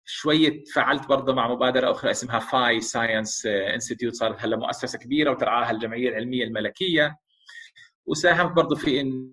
شوية 0.05 0.63
فعلت 0.75 1.07
برضه 1.07 1.33
مع 1.33 1.47
مبادرة 1.53 1.91
أخرى 1.91 2.11
اسمها 2.11 2.39
فاي 2.39 2.81
Science 2.81 3.45
Institute 3.45 4.13
صارت 4.13 4.41
هلا 4.41 4.57
مؤسسة 4.57 4.99
كبيرة 4.99 5.31
وترعاها 5.31 5.71
الجمعية 5.71 6.09
العلمية 6.09 6.43
الملكية. 6.43 7.17
وساهمت 8.05 8.51
برضه 8.51 8.75
في 8.75 9.01
إن 9.01 9.31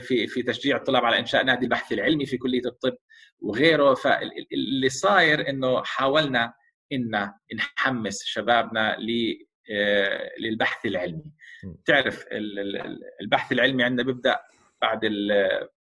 في 0.00 0.26
في 0.26 0.42
تشجيع 0.42 0.76
الطلاب 0.76 1.04
على 1.04 1.18
إنشاء 1.18 1.44
نادي 1.44 1.64
البحث 1.64 1.92
العلمي 1.92 2.26
في 2.26 2.36
كلية 2.36 2.66
الطب 2.66 2.96
وغيره. 3.40 3.94
فاللي 3.94 4.88
صاير 4.88 5.48
إنه 5.48 5.82
حاولنا 5.82 6.54
إن 6.92 7.30
نحمس 7.54 8.22
شبابنا 8.24 8.96
للبحث 10.40 10.86
العلمي. 10.86 11.32
تعرف 11.84 12.24
البحث 13.20 13.52
العلمي 13.52 13.84
عندنا 13.84 14.06
بيبدأ 14.06 14.38
بعد 14.82 15.00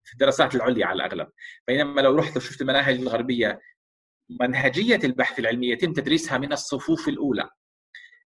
في 0.03 0.13
الدراسات 0.13 0.55
العليا 0.55 0.85
على 0.85 0.95
الأغلب. 0.95 1.27
بينما 1.67 2.01
لو 2.01 2.15
رحت 2.15 2.37
وشفت 2.37 2.61
المناهج 2.61 2.95
الغربيه 2.95 3.61
منهجية 4.29 4.99
البحث 5.03 5.39
العلمي 5.39 5.69
يتم 5.69 5.93
تدريسها 5.93 6.37
من 6.37 6.53
الصفوف 6.53 7.07
الأولى. 7.07 7.49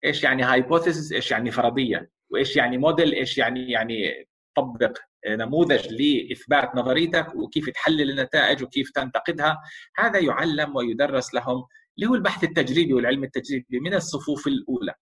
إيش 0.05 0.25
يعني 0.25 0.43
هايبوثيسز 0.43 1.13
إيش 1.13 1.31
يعني 1.31 1.51
فرضية 1.51 2.11
وإيش 2.31 2.57
يعني 2.57 2.79
موديل 2.79 3.13
إيش 3.13 3.39
يعني 3.39 3.71
يعني 3.71 4.29
طبق 4.57 4.99
نموذج 5.29 5.89
لإثبات 5.93 6.75
نظريتك 6.75 7.35
وكيف 7.35 7.71
تحلل 7.71 8.11
النتائج 8.11 8.63
وكيف 8.63 8.91
تنتقدها. 8.91 9.59
هذا 9.97 10.19
يعلم 10.19 10.77
ويدرس 10.77 11.35
لهم 11.35 11.67
اللي 11.99 12.11
هو 12.11 12.15
البحث 12.15 12.45
التجريبي 12.45 12.93
والعلم 12.95 13.25
التجريبي 13.25 13.81
من 13.81 13.95
الصفوف 13.95 14.47
الأولى. 14.47 14.95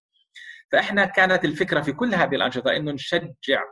فإحنا 0.72 1.04
كانت 1.04 1.44
الفكرة 1.44 1.80
في 1.80 1.92
كل 1.92 2.14
هذه 2.14 2.34
الأنشطة 2.34 2.76
إنه 2.76 2.92
نشجع 2.92 3.62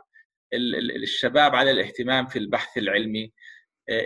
الشباب 1.03 1.55
على 1.55 1.71
الاهتمام 1.71 2.27
في 2.27 2.39
البحث 2.39 2.77
العلمي. 2.77 3.33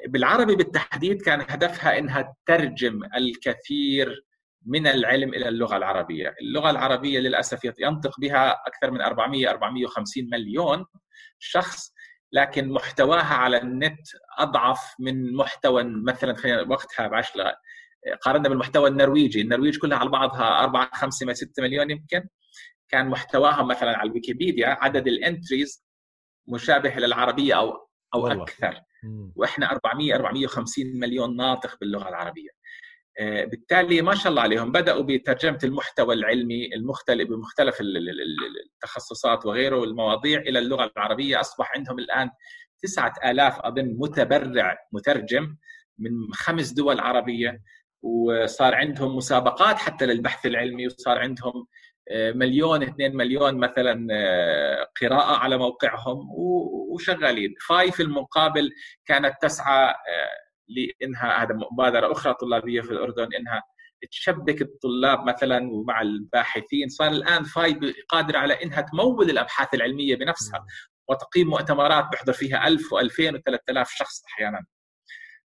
بالعربي 0.08 0.56
بالتحديد 0.56 1.22
كان 1.22 1.46
هدفها 1.50 1.98
إنها 2.00 2.36
تترجم 2.46 3.00
الكثير 3.18 4.26
من 4.66 4.88
العلم 4.88 5.34
إلى 5.34 5.50
اللغة 5.50 5.78
العربية، 5.78 6.36
اللغة 6.42 6.70
العربية 6.70 7.20
للأسف 7.20 7.60
ينطق 7.80 8.20
بها 8.20 8.52
أكثر 8.68 8.92
من 8.92 9.02
400 9.02 9.50
450 9.50 10.30
مليون 10.32 10.86
شخص 11.40 11.94
لكن 12.32 12.70
محتواها 12.70 13.34
على 13.34 13.58
النت 13.58 14.08
أضعف 14.40 14.96
من 15.00 15.36
محتوى 15.36 15.84
مثلا 15.84 16.36
خلينا 16.36 16.62
وقتها 16.62 17.08
بعش 17.08 17.32
قارنا 18.22 18.50
بالمحتوى 18.50 18.90
النرويجي، 18.90 19.42
النرويج 19.42 19.78
كلها 19.78 19.98
على 19.98 20.10
بعضها 20.10 20.64
4 20.64 20.90
5 20.94 21.34
6 21.34 21.64
مليون 21.64 21.92
يمكن. 21.92 22.28
كان 22.90 23.10
محتواها 23.10 23.64
مثلا 23.64 23.98
على 23.98 24.08
الويكيبيديا 24.10 24.68
عدد 24.68 25.08
ال 25.08 25.17
entries 25.17 25.86
مشابه 26.48 26.90
للعربية 26.96 27.54
أو 27.58 27.88
أو 28.14 28.24
والله. 28.24 28.44
أكثر. 28.44 28.82
وإحنا 29.36 29.72
400 29.72 30.16
450 30.16 31.00
مليون 31.00 31.36
ناطق 31.36 31.78
باللغة 31.82 32.10
العربية. 32.10 32.50
آه، 33.20 33.46
بالتالي 33.46 34.02
ما 34.02 34.16
شاء 34.16 34.28
الله 34.30 34.42
عليهم 34.42 34.72
بدأوا 34.72 35.04
بترجمة 35.04 35.60
المحتوى 35.64 36.16
العلمي 36.16 36.76
المختلف 36.76 37.30
بمختلف 37.30 37.78
التخصصات 37.82 39.46
وغيره 39.46 39.76
والمواضيع 39.76 40.40
إلى 40.40 40.60
اللغة 40.60 40.92
العربية. 40.98 41.40
أصبح 41.40 41.72
عندهم 41.76 42.00
الآن 42.00 42.30
9000 42.84 43.60
اظن 43.60 43.96
متبرع 44.00 44.78
مترجم 44.92 45.58
من 46.00 46.34
خمس 46.34 46.72
دول 46.72 47.00
عربية 47.00 47.62
وصار 48.02 48.76
عندهم 48.76 49.16
مسابقات 49.16 49.76
حتى 49.78 50.06
للبحث 50.06 50.46
العلمي 50.46 50.88
وصار 50.88 51.20
عندهم 51.20 51.68
مليون 52.14 52.84
2 52.84 53.16
مليون 53.16 53.58
مثلا 53.58 54.08
آه، 54.12 54.88
قراءة 55.02 55.38
على 55.38 55.58
موقعهم 55.58 56.30
وشغالين. 56.94 57.54
فاي 57.68 57.92
في 57.92 58.04
المقابل 58.04 58.72
كانت 59.06 59.34
تسعى 59.42 59.90
آه، 59.90 59.96
لإنها 60.68 61.44
هذا 61.44 61.56
مبادرة 61.72 62.12
أخرى 62.12 62.34
طلابية 62.34 62.82
في 62.82 62.92
الأردن 62.92 63.28
إنها 63.40 63.64
تشبك 64.12 64.62
الطلاب 64.62 65.26
مثلا 65.26 65.72
ومع 65.72 66.02
الباحثين. 66.02 66.90
صار 66.90 67.12
الآن 67.12 67.44
فاي 67.44 67.80
قادرة 68.10 68.38
على 68.38 68.64
إنها 68.64 68.82
تمول 68.82 69.30
الأبحاث 69.30 69.74
العلمية 69.74 70.16
بنفسها 70.16 70.66
وتقيم 71.10 71.48
مؤتمرات 71.48 72.06
بيحضر 72.12 72.34
فيها 72.34 72.68
1000 72.68 72.82
و2000 72.82 73.34
و3000 73.34 73.98
شخص 73.98 74.24
أحيانا. 74.26 74.66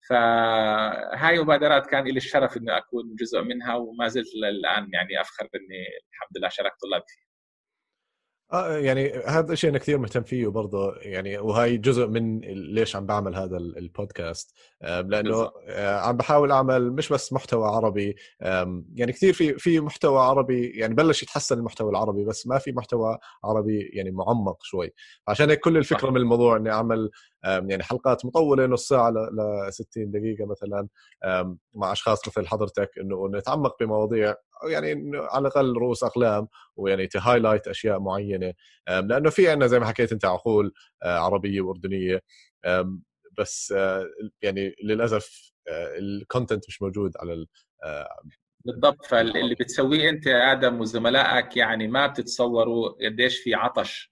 فهاي 0.09 1.39
مبادرات 1.41 1.87
كان 1.87 2.05
لي 2.05 2.17
الشرف 2.17 2.57
إني 2.57 2.77
أكون 2.79 3.15
جزء 3.21 3.43
منها 3.43 3.75
وما 3.75 4.09
زلت 4.09 4.27
الان 4.35 4.89
يعني 4.93 5.21
أفخر 5.21 5.45
اني 5.45 5.85
الحمد 6.13 6.39
لله 6.39 6.49
شاركت 6.49 6.81
طلاب 6.83 7.03
فيها. 7.09 7.32
آه 8.53 8.77
يعني 8.79 9.13
هذا 9.27 9.53
الشيء 9.53 9.71
أنا 9.71 9.79
كثير 9.79 9.99
مهتم 9.99 10.23
فيه 10.23 10.47
برضه. 10.47 10.95
يعني 10.97 11.39
وهي 11.39 11.77
جزء 11.77 12.07
من 12.07 12.41
ليش 12.75 12.97
عم 12.97 13.07
بعمل 13.07 13.35
هذا 13.37 13.57
البودكاست. 13.57 14.55
لأنه 14.83 15.51
آه 15.69 15.99
عم 16.01 16.17
بحاول 16.17 16.53
أعمل 16.53 16.93
مش 16.93 17.13
بس 17.13 17.33
محتوى 17.33 17.69
عربي. 17.69 18.17
يعني 18.95 19.13
كثير 19.13 19.33
في 19.33 19.59
في 19.59 19.81
محتوى 19.81 20.21
عربي 20.21 20.67
يعني 20.71 20.95
بلش 20.95 21.23
يتحسن 21.23 21.59
المحتوى 21.59 21.91
العربي 21.91 22.25
بس 22.25 22.47
ما 22.47 22.59
في 22.59 22.73
محتوى 22.73 23.19
عربي 23.45 23.91
يعني 23.93 24.11
معمق 24.11 24.59
شوي. 24.63 24.93
عشان 25.29 25.51
هيك 25.51 25.61
كل 25.61 25.77
الفكرة 25.77 26.11
من 26.11 26.17
الموضوع 26.17 26.57
إني 26.57 26.71
أعمل 26.71 27.11
يعني 27.45 27.83
حلقات 27.83 28.25
مطولة 28.27 28.67
نص 28.67 28.89
ساعة 28.89 29.11
ل 29.11 29.73
60 29.73 30.11
دقيقة 30.11 30.47
مثلا 30.47 30.89
مع 31.75 31.93
أشخاص 31.93 32.29
مثل 32.29 32.47
حضرتك 32.47 32.91
إنه 33.01 33.29
نتعمق 33.29 33.77
بمواضيع 33.81 34.35
يعني 34.65 35.13
على 35.15 35.43
الأقل 35.43 35.77
رؤوس 35.77 36.05
أقلام 36.05 36.49
ويعني 36.77 37.07
تهايلايت 37.07 37.69
أشياء 37.69 38.01
معينة. 38.01 38.53
لأنه 38.89 39.31
في 39.31 39.49
عندنا 39.51 39.67
زي 39.67 39.79
ما 39.79 39.87
حكيت 39.87 40.13
أنت 40.13 40.25
عقول 40.25 40.73
آه، 41.03 41.19
عربية 41.19 41.61
وأردنية. 41.61 42.21
بس 43.39 43.73
آه، 43.77 44.07
يعني 44.43 44.75
للأسف 44.85 45.53
آه، 45.69 45.99
الكونتنت 45.99 46.65
مش 46.69 46.83
موجود 46.83 47.13
على 47.21 47.47
بالضبط. 48.65 49.07
فاللي 49.07 49.55
بتسويه 49.55 50.11
أنت 50.11 50.27
آدم 50.27 50.81
وزملائك 50.81 51.57
يعني 51.57 51.89
ما 51.89 52.07
بتتصوروا 52.07 53.07
قديش 53.07 53.39
في 53.39 53.55
عطش. 53.55 54.12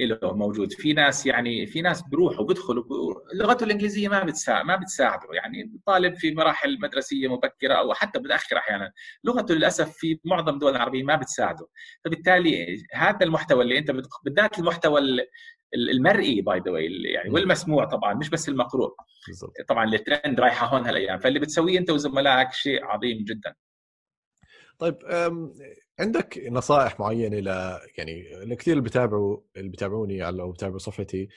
له 0.00 0.18
موجود. 0.34 0.72
في 0.72 0.92
ناس 0.92 1.26
يعني 1.26 1.66
في 1.66 1.80
ناس 1.80 2.02
بيروحوا 2.02 2.46
بيدخلوا 2.46 3.14
لغته 3.34 3.64
الإنجليزية 3.64 4.08
ما 4.08 4.24
بتساعد 4.24 4.64
ما 4.64 4.76
بتساعده. 4.76 5.28
يعني 5.32 5.72
طالب 5.86 6.14
في 6.14 6.34
مراحل 6.34 6.78
مدرسية 6.80 7.28
مبكرة 7.28 7.74
أو 7.74 7.94
حتى 7.94 8.18
متاخره 8.18 8.58
أحيانا. 8.58 8.92
لغته 9.24 9.54
للأسف 9.54 9.92
في 9.92 10.20
معظم 10.24 10.54
الدول 10.54 10.76
العربية 10.76 11.02
ما 11.02 11.16
بتساعده. 11.16 11.68
فبالتالي 12.04 12.82
هذا 12.92 13.18
المحتوى 13.22 13.62
اللي 13.62 13.78
أنت 13.78 13.90
بالذات 14.24 14.58
المحتوى 14.58 15.00
المرئي 15.74 16.40
by 16.40 16.60
the 16.60 16.70
way 16.70 17.02
يعني 17.02 17.30
والمسموع 17.30 17.84
طبعا 17.84 18.14
مش 18.14 18.30
بس 18.30 18.48
المقروء. 18.48 18.94
طبعا 19.68 19.84
الترند 19.94 20.40
رايحة 20.40 20.66
هون 20.66 20.86
هالأيام. 20.86 21.18
فاللي 21.18 21.38
بتسويه 21.38 21.78
أنت 21.78 21.90
وزملائك 21.90 22.52
شيء 22.52 22.84
عظيم 22.84 23.24
جدا. 23.24 23.54
طيب 24.78 24.96
عندك 26.00 26.38
نصائح 26.50 27.00
معينة 27.00 27.38
ل 27.38 27.46
يعني 27.98 28.56
كثير 28.56 28.72
اللي 28.72 28.84
بتابعوا 28.84 29.40
اللي 29.56 29.68
بتابعوني 29.68 30.26
أو 30.26 30.52
بتابعوا 30.52 30.78
صفحتي 30.78 31.28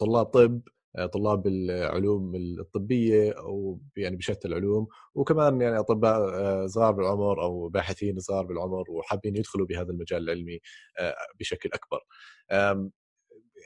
طلاب 0.00 0.26
طب 0.26 0.62
آه، 0.96 1.06
طلاب 1.06 1.46
العلوم 1.46 2.36
الطبية 2.36 3.32
أو 3.32 3.80
يعني 3.96 4.16
بشتى 4.16 4.48
العلوم 4.48 4.88
وكمان 5.14 5.60
يعني 5.60 5.78
أطباء 5.78 6.20
آه، 6.34 6.66
صغار 6.66 6.92
بالعمر 6.92 7.42
أو 7.42 7.68
باحثين 7.68 8.18
صغار 8.18 8.44
بالعمر 8.46 8.84
وحابين 8.90 9.36
يدخلوا 9.36 9.66
بهذا 9.66 9.90
المجال 9.90 10.22
العلمي 10.22 10.60
آه، 10.98 11.14
بشكل 11.40 11.70
أكبر. 11.72 12.00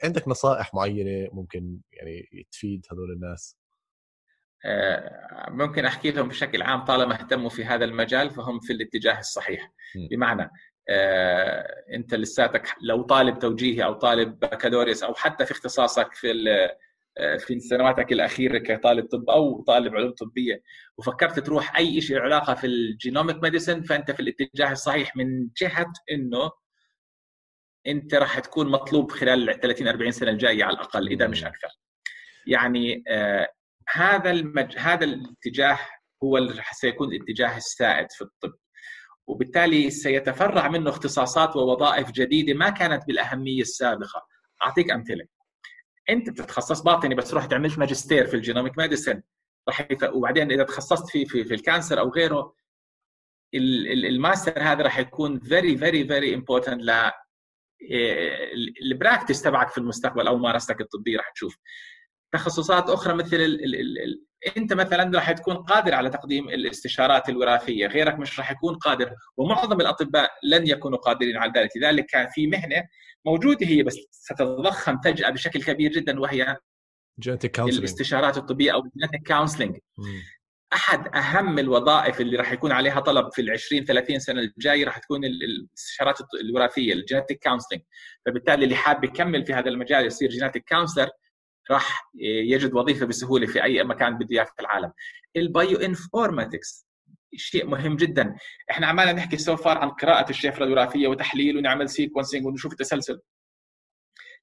عندك 0.03 0.27
نصائح 0.27 0.73
معينة 0.73 1.29
ممكن 1.33 1.79
يعني 1.91 2.45
تفيد 2.51 2.85
هذول 2.91 3.11
الناس؟ 3.11 3.57
آه، 4.65 5.49
ممكن 5.49 5.85
أحكي 5.85 6.11
لهم 6.11 6.27
بشكل 6.27 6.61
عام 6.61 6.85
طالما 6.85 7.13
اهتموا 7.13 7.49
في 7.49 7.65
هذا 7.65 7.85
المجال 7.85 8.29
فهم 8.29 8.59
في 8.59 8.73
الاتجاه 8.73 9.19
الصحيح. 9.19 9.71
بمعنى 10.11 10.51
آه، 10.89 11.83
أنت 11.93 12.15
لساتك 12.15 12.67
لو 12.81 13.01
طالب 13.01 13.39
توجيهي 13.39 13.83
أو 13.83 13.93
طالب 13.93 14.39
بكالوريوس 14.39 15.03
أو 15.03 15.13
حتى 15.13 15.45
في 15.45 15.51
اختصاصك 15.51 16.13
في 16.13 16.31
آه، 17.17 17.37
في 17.37 17.59
سنواتك 17.59 18.11
الأخيرة 18.11 18.57
كطالب 18.57 19.05
طب 19.05 19.29
أو 19.29 19.63
طالب 19.63 19.95
علوم 19.95 20.11
طبية 20.11 20.61
وفكرت 20.97 21.39
تروح 21.39 21.77
أي 21.77 22.01
شيء 22.01 22.19
علاقة 22.19 22.53
في 22.53 22.67
ال 22.67 22.76
genomic 22.76 23.43
medicine 23.43 23.83
فأنت 23.83 24.11
في 24.11 24.19
الاتجاه 24.19 24.71
الصحيح 24.71 25.15
من 25.15 25.49
جهة 25.57 25.93
إنه 26.11 26.51
أنت 27.87 28.13
راح 28.15 28.39
تكون 28.39 28.67
مطلوب 28.67 29.11
خلال 29.11 29.59
30 29.59 29.87
40 29.87 30.11
سنة 30.11 30.31
الجاية 30.31 30.63
على 30.63 30.73
الأقل 30.73 31.07
إذا 31.07 31.27
مش 31.27 31.43
أكثر. 31.43 31.67
يعني 32.47 33.03
هذا 33.89 34.31
المج... 34.31 34.77
هذا 34.77 35.05
الاتجاه 35.05 35.79
هو 36.23 36.37
اللي 36.37 36.63
سيكون 36.71 37.07
الاتجاه 37.13 37.57
السائد 37.57 38.07
في 38.11 38.21
الطب. 38.21 38.53
وبالتالي 39.27 39.89
سيتفرع 39.89 40.67
منه 40.67 40.89
اختصاصات 40.89 41.55
ووظائف 41.55 42.11
جديدة 42.11 42.53
ما 42.53 42.69
كانت 42.69 43.07
بالأهمية 43.07 43.61
السابقة. 43.61 44.27
أعطيك 44.63 44.91
أمثلة. 44.91 45.25
أنت 46.09 46.29
بتتخصص 46.29 46.81
باطني 46.81 47.15
بس 47.15 47.33
رحت 47.33 47.53
عملت 47.53 47.77
ماجستير 47.77 48.27
في 48.27 48.33
ال 48.33 48.38
genomic 48.38 48.77
medicine 48.77 49.21
راح 49.67 49.87
وبعدين 50.13 50.51
إذا 50.51 50.63
تخصصت 50.63 51.09
في 51.09 51.25
في, 51.25 51.45
في 51.45 51.53
ال 51.53 51.60
cancer 51.60 51.99
أو 51.99 52.09
غيره 52.09 52.55
الماستر 53.53 54.61
هذا 54.61 54.83
راح 54.83 54.99
يكون 54.99 55.39
very 55.39 55.77
very 55.77 56.07
very 56.07 56.35
important 56.35 56.81
ل 56.81 57.11
ال 58.81 58.88
practice 58.88 59.41
تبعك 59.41 59.69
في 59.69 59.77
المستقبل 59.77 60.27
أو 60.27 60.37
ممارستك 60.37 60.81
الطبية 60.81 61.17
راح 61.17 61.29
تشوف. 61.29 61.57
تخصصات 62.31 62.89
أخرى 62.89 63.13
مثل 63.13 63.35
ال 63.35 63.63
ال 63.65 63.75
ال 63.75 64.25
أنت 64.57 64.73
مثلا 64.73 65.11
راح 65.15 65.31
تكون 65.31 65.55
قادر 65.57 65.93
على 65.93 66.09
تقديم 66.09 66.49
الاستشارات 66.49 67.29
الوراثية، 67.29 67.87
غيرك 67.87 68.19
مش 68.19 68.39
راح 68.39 68.51
يكون 68.51 68.75
قادر، 68.75 69.11
ومعظم 69.37 69.81
الأطباء 69.81 70.31
لن 70.43 70.67
يكونوا 70.67 70.97
قادرين 70.97 71.37
على 71.37 71.51
ذلك، 71.55 71.69
لذلك 71.77 72.05
كان 72.05 72.27
في 72.27 72.47
مهنة 72.47 72.83
موجودة 73.25 73.67
هي 73.67 73.83
بس 73.83 73.95
ستتضخم 74.11 74.97
فجأة 75.05 75.29
بشكل 75.29 75.63
كبير 75.63 75.91
جدا 75.91 76.19
وهي 76.19 76.57
الاستشارات 77.77 78.37
الطبية 78.37 78.73
أو 78.73 78.81
genetic 78.81 79.27
counseling 79.27 79.77
أحد 80.73 81.15
أهم 81.15 81.59
الوظائف 81.59 82.21
اللي 82.21 82.37
راح 82.37 82.51
يكون 82.51 82.71
عليها 82.71 82.99
طلب 82.99 83.29
في 83.33 83.41
ال 83.41 83.51
20 83.51 83.85
30 83.85 84.19
سنة 84.19 84.41
الجايه 84.41 84.85
راح 84.85 84.97
تكون 84.97 85.25
الاستشارات 85.25 86.19
الوراثية 86.41 86.93
ال 86.93 86.99
genetic 86.99 87.39
counseling 87.43 87.81
فبالتالي 88.25 88.63
اللي 88.63 88.75
حاب 88.75 89.03
يكمل 89.03 89.45
في 89.45 89.53
هذا 89.53 89.69
المجال 89.69 90.05
يصير 90.05 90.29
genetic 90.29 90.63
counselor 90.69 91.09
راح 91.71 92.11
يجد 92.21 92.73
وظيفة 92.73 93.05
بسهولة 93.05 93.47
في 93.47 93.63
أي 93.63 93.83
مكان 93.83 94.17
بده 94.17 94.27
إياه 94.31 94.43
في 94.43 94.59
العالم. 94.59 94.91
ال 95.35 95.77
bioinformatics 95.77 96.87
شيء 97.35 97.65
مهم 97.65 97.95
جدا. 97.95 98.35
إحنا 98.71 98.87
عمالنا 98.87 99.13
نحكي 99.13 99.37
so 99.37 99.55
far 99.55 99.77
عن 99.77 99.89
قراءة 99.89 100.29
الشفره 100.29 100.65
الوراثيه 100.65 101.07
وتحليل 101.07 101.57
ونعمل 101.57 101.89
sequencing 101.89 102.45
ونشوف 102.45 102.71
التسلسل. 102.71 103.21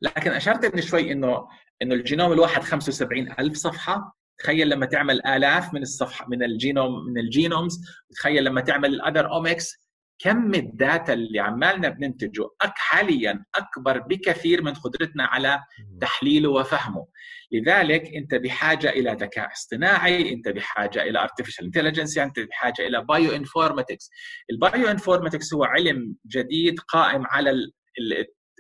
لكن 0.03 0.31
أشرت 0.31 0.75
من 0.75 0.83
شوي 0.83 1.13
إنه 1.13 1.49
إنه 1.83 1.95
الجينوم 1.95 2.33
الواحد 2.33 2.63
75 2.63 3.33
ألف 3.39 3.57
صفحة. 3.57 4.17
تخيل 4.39 4.69
لما 4.69 4.87
تعمل 4.87 5.27
آلاف 5.27 5.75
من 5.75 5.83
الصفحة 5.83 6.29
من 6.29 6.43
الجينوم 6.43 7.05
من 7.05 7.19
ال 7.19 7.26
genomes 7.27 7.81
تخيل 8.11 8.45
لما 8.45 8.61
تعمل 8.61 8.95
ال 8.95 9.01
other 9.01 9.31
omics 9.33 9.82
كم 10.23 10.55
ال 10.55 10.66
data 10.66 11.13
اللي 11.13 11.41
عمالنا 11.41 11.89
بننتجه 11.89 12.49
حاليا 12.61 13.45
أكبر 13.55 13.99
بكثير 13.99 14.63
من 14.63 14.75
قدرتنا 14.75 15.25
على 15.25 15.61
تحليله 16.01 16.51
وفهمه. 16.51 17.07
لذلك 17.53 18.15
أنت 18.15 18.35
بحاجة 18.35 18.91
إلى 18.91 19.17
ذكاء 19.21 19.53
اصطناعي 19.53 20.33
أنت 20.33 20.49
بحاجة 20.49 21.03
إلى 21.03 21.29
artificial 21.29 21.65
intelligence 21.65 22.19
أنت 22.19 22.41
بحاجة 22.41 22.87
إلى 22.87 23.05
bioinformatics 23.05 24.11
ال 24.51 24.89
bioinformatics 24.89 25.55
هو 25.55 25.65
علم 25.65 26.17
جديد 26.27 26.81
قائم 26.81 27.27
على 27.27 27.55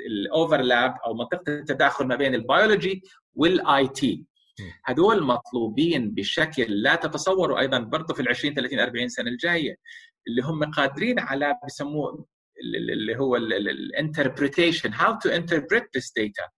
ال 0.07 0.18
overlap 0.18 0.95
أو 1.07 1.14
منطقة 1.14 1.42
التداخل 1.48 2.07
ما 2.07 2.16
بين 2.16 2.35
البيولوجي 2.35 3.03
وال 3.35 3.88
IT 3.88 4.25
هدول 4.85 5.23
مطلوبين 5.23 6.11
بشكل 6.15 6.83
لا 6.83 6.95
تتصوروا 6.95 7.59
أيضا 7.61 7.79
برضه 7.79 8.15
في 8.15 8.23
ال 8.23 8.29
20 8.29 8.55
30 8.55 8.79
40 8.81 9.09
سنة 9.09 9.31
الجاية 9.31 9.77
اللي 10.29 10.43
هم 10.43 10.71
قادرين 10.71 11.19
على 11.19 11.55
بسموه 11.67 12.27
اللي 12.75 13.17
هو 13.17 13.37
ال 13.37 13.47
interpretation 13.47 14.93
how 14.93 15.19
to 15.19 15.29
interpret 15.29 15.85
this 15.97 16.12
data 16.17 16.49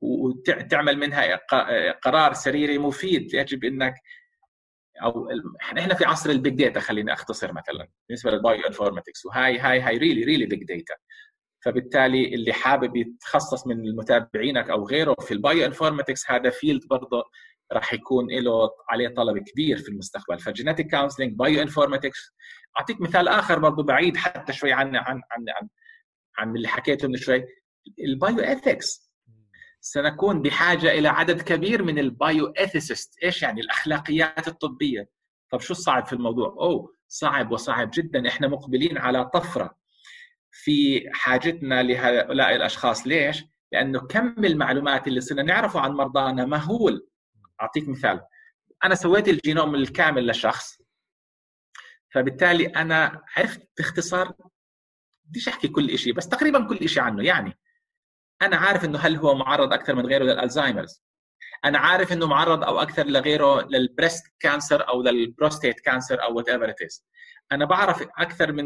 وتعمل 0.00 0.98
منها 0.98 1.36
قرار 2.02 2.32
سريري 2.32 2.78
مفيد 2.78 3.34
يجب 3.34 3.64
إنك 3.64 3.94
أو 5.02 5.28
إحنا 5.62 5.94
في 5.94 6.04
عصر 6.04 6.30
ال 6.30 6.36
big 6.36 6.54
data 6.54 6.80
خليني 6.80 7.12
أختصر 7.12 7.52
مثلا 7.52 7.88
بالنسبة 8.08 8.30
لل 8.30 8.66
bioinformatics 8.66 9.26
وهاي 9.26 9.58
هاي 9.58 9.80
هاي 9.80 9.96
really 9.96 10.24
really 10.24 10.46
big 10.46 10.64
data 10.64 10.94
فبالتالي 11.64 12.34
اللي 12.34 12.52
حابب 12.52 12.96
يتخصص 12.96 13.66
من 13.66 13.84
المتابعينك 13.86 14.70
أو 14.70 14.86
غيره 14.86 15.14
في 15.20 15.34
ال 15.34 15.66
bioinformatics 15.66 16.30
هذا 16.30 16.50
field 16.50 16.88
برضه 16.88 17.24
راح 17.72 17.92
يكون 17.92 18.26
له 18.30 18.70
عليه 18.88 19.08
طلب 19.08 19.38
كبير 19.38 19.78
في 19.78 19.88
المستقبل. 19.88 20.38
ف 20.38 20.90
genetic 20.90 21.32
counseling 21.32 21.62
bioinformatics 21.62 22.34
أعطيك 22.78 23.00
مثال 23.00 23.28
آخر 23.28 23.58
برضه 23.58 23.82
بعيد 23.82 24.16
حتى 24.16 24.52
شوي 24.52 24.72
عن 24.72 24.96
عن 24.96 25.06
عن 25.06 25.44
عن, 25.60 25.68
عن 26.38 26.56
اللي 26.56 26.68
حكيته 26.68 27.08
من 27.08 27.16
شوي. 27.16 27.44
ال 28.00 28.40
bioethics 28.40 29.10
سنكون 29.80 30.42
بحاجة 30.42 30.90
إلى 30.90 31.08
عدد 31.08 31.42
كبير 31.42 31.82
من 31.82 31.98
ال 31.98 32.46
bioethicist 32.46 33.14
إيش 33.24 33.42
يعني؟ 33.42 33.60
الأخلاقيات 33.60 34.48
الطبية. 34.48 35.08
طب 35.50 35.60
شو 35.60 35.72
الصعب 35.72 36.06
في 36.06 36.12
الموضوع؟ 36.12 36.48
أوه 36.48 36.94
صعب 37.08 37.52
وصعب 37.52 37.90
جدا. 37.94 38.28
إحنا 38.28 38.48
مقبلين 38.48 38.98
على 38.98 39.24
طفرة. 39.24 39.79
في 40.50 41.08
حاجتنا 41.12 41.82
لهؤلاء 41.82 42.56
الأشخاص. 42.56 43.06
ليش؟ 43.06 43.44
لأنه 43.72 44.00
كم 44.00 44.44
المعلومات 44.44 45.08
اللي 45.08 45.20
صرنا 45.20 45.42
نعرفه 45.42 45.80
عن 45.80 45.92
مرضانا 45.92 46.44
مهول. 46.44 47.08
أعطيك 47.60 47.88
مثال. 47.88 48.20
أنا 48.84 48.94
سويت 48.94 49.28
الجينوم 49.28 49.74
الكامل 49.74 50.26
للشخص 50.26 50.80
فبالتالي 52.14 52.66
أنا 52.66 53.22
عرفت 53.36 53.68
باختصار 53.78 54.32
بديش 55.24 55.48
أحكي 55.48 55.68
كل 55.68 55.98
شيء 55.98 56.12
بس 56.12 56.28
تقريبا 56.28 56.66
كل 56.66 56.88
شيء 56.88 57.02
عنه. 57.02 57.24
يعني 57.24 57.58
أنا 58.42 58.56
عارف 58.56 58.84
إنه 58.84 58.98
هل 58.98 59.16
هو 59.16 59.34
معرض 59.34 59.72
أكثر 59.72 59.94
من 59.94 60.06
غيره 60.06 60.24
لل 60.24 60.35
Alzheimer's. 60.35 61.02
أنا 61.64 61.78
عارف 61.78 62.12
إنه 62.12 62.26
معرض 62.26 62.64
أو 62.64 62.82
أكثر 62.82 63.06
لغيره 63.06 63.68
لل 63.70 63.84
breast 63.84 64.24
cancer 64.40 64.88
أو 64.88 65.02
لل 65.02 65.18
prostate 65.18 65.80
cancer 65.80 66.22
أو 66.22 66.36
whatever 66.36 66.74
أنا 67.52 67.64
بعرف 67.64 68.02
أكثر 68.18 68.52
من 68.52 68.64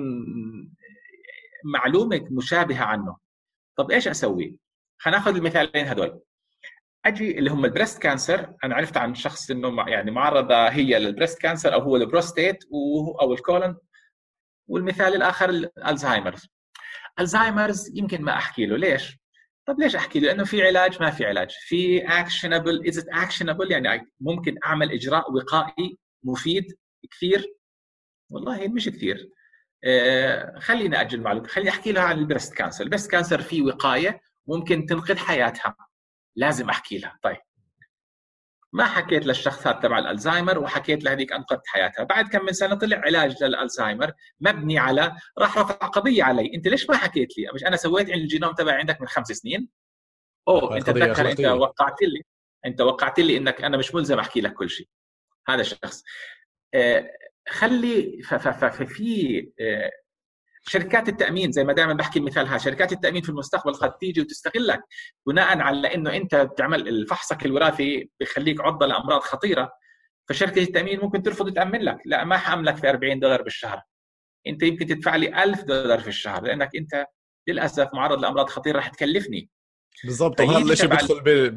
معلومة 1.64 2.29
مشابهة 2.31 2.85
عنه. 2.85 3.16
طب 3.77 3.90
إيش 3.90 4.09
أسوي؟ 4.09 4.57
خلينا 4.98 5.18
نأخذ 5.18 5.37
المثالين 5.37 5.87
هدول. 5.87 6.20
أجي 7.05 7.38
اللي 7.38 7.50
هم 7.50 7.64
ال 7.64 7.70
breast 7.70 8.03
cancer 8.03 8.55
أنا 8.64 8.74
عرفت 8.74 8.96
عن 8.96 9.14
شخص 9.14 9.50
إنه 9.50 9.88
يعني 9.88 10.11
معرضة 10.11 10.68
هي 10.68 10.98
لل 10.99 11.09
breast 11.09 11.38
cancer 11.38 11.75
أو 11.74 11.81
هو 11.81 11.96
البروستيت 11.96 12.64
أو 13.20 13.33
الكولون. 13.33 13.77
والمثال 14.68 15.14
الآخر 15.14 15.50
ال 15.51 15.59
Alzheimer's 15.59 16.49
Alzheimer's. 17.21 17.99
يمكن 17.98 18.22
ما 18.22 18.33
أحكي 18.37 18.66
له. 18.66 18.77
ليش؟ 18.77 19.18
طب 19.66 19.81
ليش 19.81 19.96
أحكي 19.96 20.20
له؟ 20.20 20.27
لأنه 20.27 20.44
في 20.44 20.62
علاج 20.66 21.03
ما 21.03 21.11
في 21.11 21.24
علاج. 21.27 21.50
في 21.50 22.07
actionable 22.21 22.88
is 22.88 23.09
actionable 23.09 23.73
يعني 23.72 24.12
ممكن 24.20 24.57
أعمل 24.64 24.92
إجراء 24.92 25.33
وقائي 25.33 25.98
مفيد 26.24 26.77
كثير. 27.11 27.55
والله 28.31 28.68
مش 28.68 28.88
كثير. 28.88 29.31
خلينا 30.61 31.01
أجل 31.01 31.18
المعلومه 31.18 31.49
خليني 31.49 31.70
أحكي 31.70 31.92
لها 31.92 32.03
عن 32.03 32.18
ال 32.19 32.24
breast 32.24 32.55
cancer. 32.55 32.85
ال 32.85 32.88
breast 32.88 33.11
cancer 33.11 33.43
في 33.42 33.62
وقاية 33.62 34.20
ممكن 34.47 34.87
تنقذ 34.87 35.16
حياتها. 35.16 35.77
لازم 36.37 36.68
أحكي 36.70 36.99
لها. 36.99 37.18
طيب. 37.23 37.37
ما 38.73 38.85
حكيت 38.85 39.27
للشخص 39.27 39.83
تبع 39.83 39.99
الألزهايمر 39.99 40.59
وحكيت 40.59 41.05
لهذيك 41.05 41.33
أنقذت 41.33 41.66
حياتها. 41.66 42.05
بعد 42.05 42.29
كم 42.29 42.44
من 42.44 42.53
سنة 42.53 42.75
طلع 42.75 42.97
علاج 42.97 43.44
للألزهايمر 43.44 44.12
مبني 44.40 44.79
على 44.79 45.16
راح 45.38 45.59
رفع 45.59 45.75
قضية 45.75 46.25
علي. 46.25 46.55
أنت 46.55 46.68
ليش 46.68 46.90
ما 46.90 46.97
حكيت 46.97 47.38
لي؟ 47.38 47.47
مش 47.55 47.64
أنا 47.64 47.77
سويت 47.77 48.09
الجينوم 48.09 48.53
تبعي 48.53 48.77
عندك 48.77 49.01
من 49.01 49.09
خمس 49.09 49.27
سنين؟ 49.27 49.68
أوه 50.49 50.77
أنت 50.77 50.90
تذكر 50.90 51.31
أنت 51.31 51.40
وقعت 51.40 52.03
لي. 52.03 52.23
أنت 52.66 52.81
وقعت 52.81 53.18
لي 53.20 53.37
إنك 53.37 53.64
أنا 53.64 53.77
مش 53.77 53.94
ملزم 53.94 54.18
أحكي 54.18 54.40
لك 54.40 54.55
كل 54.55 54.70
شيء. 54.70 54.88
هذا 55.49 55.61
الشخص. 55.61 56.05
آه 56.75 57.11
خلي 57.49 58.23
ففي 58.23 59.53
آه 59.61 59.91
شركات 60.67 61.09
التأمين 61.09 61.53
زي 61.53 61.65
ما 61.65 61.73
دائما 61.73 61.93
بحكي 61.93 62.19
المثال 62.19 62.49
هذا 62.49 62.59
شركات 62.59 62.93
التأمين 62.93 63.23
في 63.23 63.29
المستقبل 63.29 63.75
قد 63.75 63.93
تيجي 63.93 64.21
وتستغلك 64.21 64.81
بناء 65.27 65.59
على 65.59 65.95
إنه 65.95 66.17
أنت 66.17 66.35
بتعمل 66.35 67.07
فحصك 67.07 67.47
الوراثي 67.47 68.11
بخليك 68.21 68.61
عرضة 68.61 68.87
لأمراض 68.87 69.21
خطيرة 69.21 69.73
فشركة 70.29 70.63
التأمين 70.63 71.01
ممكن 71.01 71.23
ترفض 71.23 71.53
تامن 71.53 71.81
لك 71.81 71.99
لا 72.05 72.25
ما 72.25 72.39
حأملك 72.39 72.77
في 72.77 72.91
40 72.91 73.21
دولار 73.21 73.43
بالشهر. 73.43 73.83
أنت 74.47 74.63
يمكن 74.63 74.87
تدفع 74.87 75.17
لي 75.17 75.45
1000 75.45 75.65
دولار 75.65 76.01
في 76.01 76.09
الشهر 76.09 76.43
لأنك 76.43 76.71
أنت 76.77 77.07
للأسف 77.49 77.89
معرض 77.95 78.19
لأمراض 78.19 78.49
خطيرة 78.49 78.79
رح 78.79 78.89
تكلفني. 78.89 79.51
بالضبط 80.05 80.41
وهذا 80.41 80.73
الشيء 80.73 80.89
بيدخل 80.89 81.51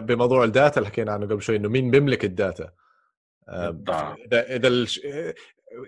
بموضوع 0.00 0.44
ال 0.44 0.51
data 0.51 0.78
اللي 0.78 0.90
حكينا 0.90 1.12
عنه 1.12 1.26
قبل 1.26 1.42
شوي 1.42 1.56
إنه 1.56 1.68
مين 1.68 1.90
بيملك 1.90 2.24
ال 2.24 2.32
data. 2.32 2.72
إذا 3.48 4.56
إذا 4.56 4.86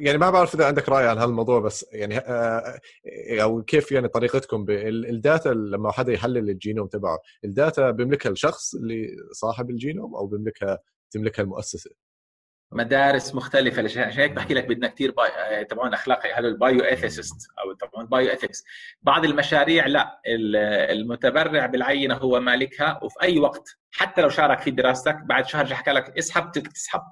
يعني 0.01 0.19
ما 0.19 0.31
بعرف 0.31 0.55
إذا 0.55 0.67
عندك 0.67 0.89
رأي 0.89 1.09
عن 1.09 1.19
هالموضوع 1.19 1.61
بس 1.61 1.87
يعني 1.93 2.19
آه، 2.19 2.81
أو 3.31 3.63
كيف 3.63 3.93
يعني 3.93 4.09
طريقتكم 4.09 4.67
ال 4.69 4.85
data 4.85 5.49
لما 5.49 5.93
حدا 5.93 6.13
يحلل 6.13 6.51
الجينوم 6.51 6.87
تبعه 6.87 7.19
ال 7.45 7.54
data 7.54 7.91
بيملكها 7.91 8.31
الشخص 8.31 8.75
اللي 8.75 9.17
صاحب 9.33 9.71
الجينوم 9.71 10.15
أو 10.15 10.27
بيملكها 10.27 10.79
تملكها 11.11 11.43
المؤسسة؟ 11.43 11.91
مدارس 12.73 13.35
مختلفة. 13.35 13.85
عشان 13.85 14.03
هيك 14.03 14.33
بحكي 14.33 14.55
لك 14.55 14.65
بدنا 14.65 14.89
كثير 14.89 15.11
bio... 15.11 15.29
آه، 15.29 15.63
تبعون 15.63 15.95
أخلاقي 15.95 16.33
هذا 16.33 16.49
ال 16.49 16.85
bioethicist 16.85 17.49
أو 17.59 17.73
تبعون 17.73 18.05
ال 18.05 18.33
bioethics 18.33 18.65
بعض 19.03 19.25
المشاريع 19.25 19.87
لا 19.87 20.21
المتبرع 20.91 21.67
بالعينة 21.67 22.15
هو 22.15 22.41
مالكها 22.41 23.01
وفي 23.03 23.23
أي 23.23 23.39
وقت 23.39 23.69
حتى 23.91 24.23
لو 24.23 24.29
شارك 24.29 24.61
في 24.61 24.71
دراستك 24.71 25.17
بعد 25.25 25.47
شهر 25.47 25.67
حكى 25.67 25.91
لك 25.91 26.19
اسحب 26.19 26.53
تسحب 26.53 27.03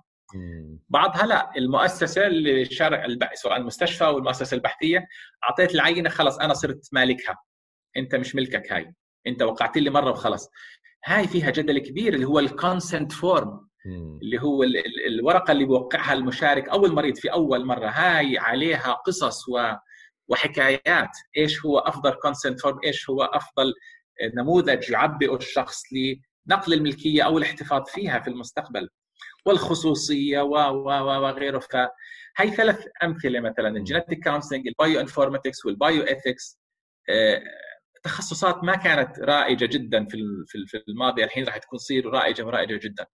بعضها 0.89 1.27
لا 1.27 1.51
المؤسسة 1.57 2.27
اللي 2.27 2.65
شارع 2.65 3.07
سواء 3.35 3.57
المستشفى 3.57 4.05
أو 4.05 4.19
المؤسسة 4.19 4.55
البحثية 4.55 5.07
أعطيت 5.45 5.75
العينة 5.75 6.11
خلص 6.11 6.39
أنا 6.39 6.55
صرت 6.55 6.89
مالكها. 6.93 7.37
أنت 7.97 8.15
مش 8.15 8.35
ملكك 8.35 8.73
هاي. 8.73 8.95
أنت 9.27 9.43
وقعت 9.43 9.77
لي 9.77 9.91
مرة 9.91 10.11
وخلص 10.11 10.51
هاي 11.05 11.29
فيها 11.29 11.51
جدل 11.51 11.79
كبير 11.79 12.15
اللي 12.15 12.27
هو 12.27 12.39
ال 12.39 12.48
consent 12.48 13.13
form 13.13 13.69
اللي 14.23 14.43
هو 14.43 14.63
الورقة 15.07 15.53
اللي 15.53 15.65
بوقعها 15.65 16.13
المشارك 16.13 16.69
أو 16.69 16.87
المريض 16.87 17.17
في 17.17 17.33
أول 17.33 17.67
مرة. 17.67 17.87
هاي 17.89 18.39
عليها 18.39 18.93
قصص 18.93 19.49
و 19.49 19.73
وحكايات. 20.29 21.11
إيش 21.37 21.65
هو 21.65 21.79
أفضل 21.79 22.13
consent 22.13 22.61
form 22.61 22.79
إيش 22.85 23.11
هو 23.11 23.23
أفضل 23.23 23.75
نموذج 24.37 24.91
يعبئه 24.91 25.37
الشخص 25.37 25.83
لنقل 25.93 26.73
الملكية 26.73 27.23
أو 27.23 27.39
الاحتفاظ 27.39 27.83
فيها 27.87 28.21
في 28.21 28.29
المستقبل؟ 28.31 28.89
والخصوصية 29.47 30.41
و 30.41 30.55
و 30.55 30.89
وغيره 31.23 31.59
فهي 31.59 32.51
ثلاث 32.51 32.87
أمثلة 33.05 33.41
مثلا 33.41 33.69
ال 33.69 33.76
genetic 33.76 34.25
counseling 34.25 34.67
ال 34.67 35.01
bioinformatics 35.01 35.67
وال 35.67 36.03
bioethics 36.03 36.59
تخصصات 38.03 38.65
ما 38.65 38.77
كانت 38.77 39.19
رائجة 39.19 39.67
جدا 39.67 40.07
في 40.07 40.19
في 40.67 40.83
الماضي. 40.89 41.25
الحين 41.25 41.45
راح 41.45 41.57
تكون 41.57 41.79
تصير 41.79 42.07
رائجة 42.07 42.47
ورائجة 42.47 42.81
جدا. 42.83 43.07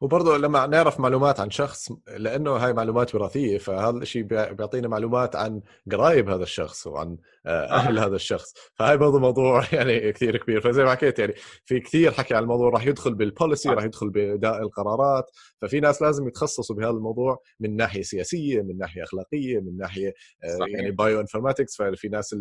وبرضه 0.00 0.36
لما 0.36 0.66
نعرف 0.66 1.00
معلومات 1.00 1.40
عن 1.40 1.50
شخص 1.50 1.92
لأنه 2.16 2.50
هاي 2.50 2.72
معلومات 2.72 3.14
وراثية 3.14 3.58
فهذا 3.58 3.98
الشيء 3.98 4.22
بيعطينا 4.22 4.88
معلومات 4.88 5.36
عن 5.36 5.60
قرايب 5.92 6.30
هذا 6.30 6.42
الشخص 6.42 6.86
وعن 6.86 7.16
آه، 7.46 7.64
أهل 7.64 7.98
هذا 7.98 8.16
الشخص. 8.16 8.54
فهاي 8.74 8.96
برضه 8.96 9.18
موضوع 9.18 9.64
يعني 9.72 10.12
كثير 10.12 10.36
كبير. 10.36 10.60
فزي 10.60 10.84
ما 10.84 10.90
حكيت 10.90 11.18
يعني 11.18 11.34
في 11.64 11.80
كثير 11.80 12.12
حكي 12.12 12.34
عن 12.34 12.42
الموضوع 12.42 12.70
راح 12.70 12.86
يدخل 12.86 13.14
بال 13.14 13.28
policy 13.28 13.68
راح 13.68 13.84
يدخل 13.84 14.10
بأداء 14.10 14.62
القرارات. 14.62 15.30
ففي 15.60 15.80
ناس 15.80 16.02
لازم 16.02 16.28
يتخصصوا 16.28 16.76
بهذا 16.76 16.90
الموضوع 16.90 17.38
من 17.60 17.76
ناحية 17.76 18.02
سياسية 18.02 18.62
من 18.62 18.78
ناحية 18.78 19.02
أخلاقية 19.02 19.60
من 19.60 19.76
ناحية 19.76 20.14
آه، 20.44 20.58
صحيح. 20.58 20.74
يعني 20.74 20.90
bioinformatics 20.90 21.76
ففي 21.76 22.08
ناس 22.08 22.36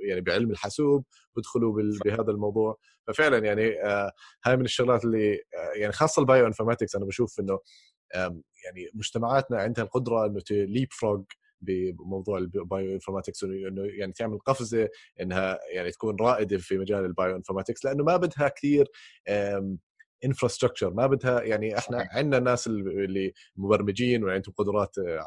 يعني 0.00 0.20
بعلم 0.20 0.50
الحاسوب 0.50 1.04
بدخلوا 1.36 1.82
بهذا 2.04 2.30
الموضوع. 2.30 2.78
ففعلا 3.06 3.38
يعني 3.38 3.82
آه، 3.84 4.12
هاي 4.44 4.56
من 4.56 4.64
الشغلات 4.64 5.04
اللي 5.04 5.40
يعني 5.76 5.92
خاصة 5.92 6.20
ال 6.20 6.41
bioinformatics 6.46 6.96
أنا 6.96 7.04
بشوف 7.04 7.40
إنه 7.40 7.58
يعني 8.64 8.90
مجتمعاتنا 8.94 9.58
عندها 9.58 9.84
القدرة 9.84 10.26
إنه 10.26 10.40
ت 10.40 10.88
leapfrog 10.92 11.22
بموضوع 11.60 12.38
ال 12.38 12.94
bioinformatics 12.94 13.44
إنه 13.44 13.82
يعني 13.84 14.12
تعمل 14.12 14.38
قفزة 14.38 14.88
إنها 15.20 15.58
يعني 15.72 15.90
تكون 15.90 16.16
رائدة 16.20 16.58
في 16.58 16.78
مجال 16.78 17.04
ال 17.04 17.36
bioinformatics 17.36 17.84
لأنه 17.84 18.04
ما 18.04 18.16
بدها 18.16 18.48
كثير 18.48 18.86
infrastructure 20.24 20.94
ما 20.94 21.06
بدها 21.06 21.42
يعني 21.42 21.78
إحنا 21.78 22.08
عندنا 22.10 22.38
ناس 22.40 22.66
اللي 22.66 23.32
مبرمجين 23.56 24.24
وعندهم 24.24 24.54
قدرات 24.56 24.98
آه،. 24.98 25.24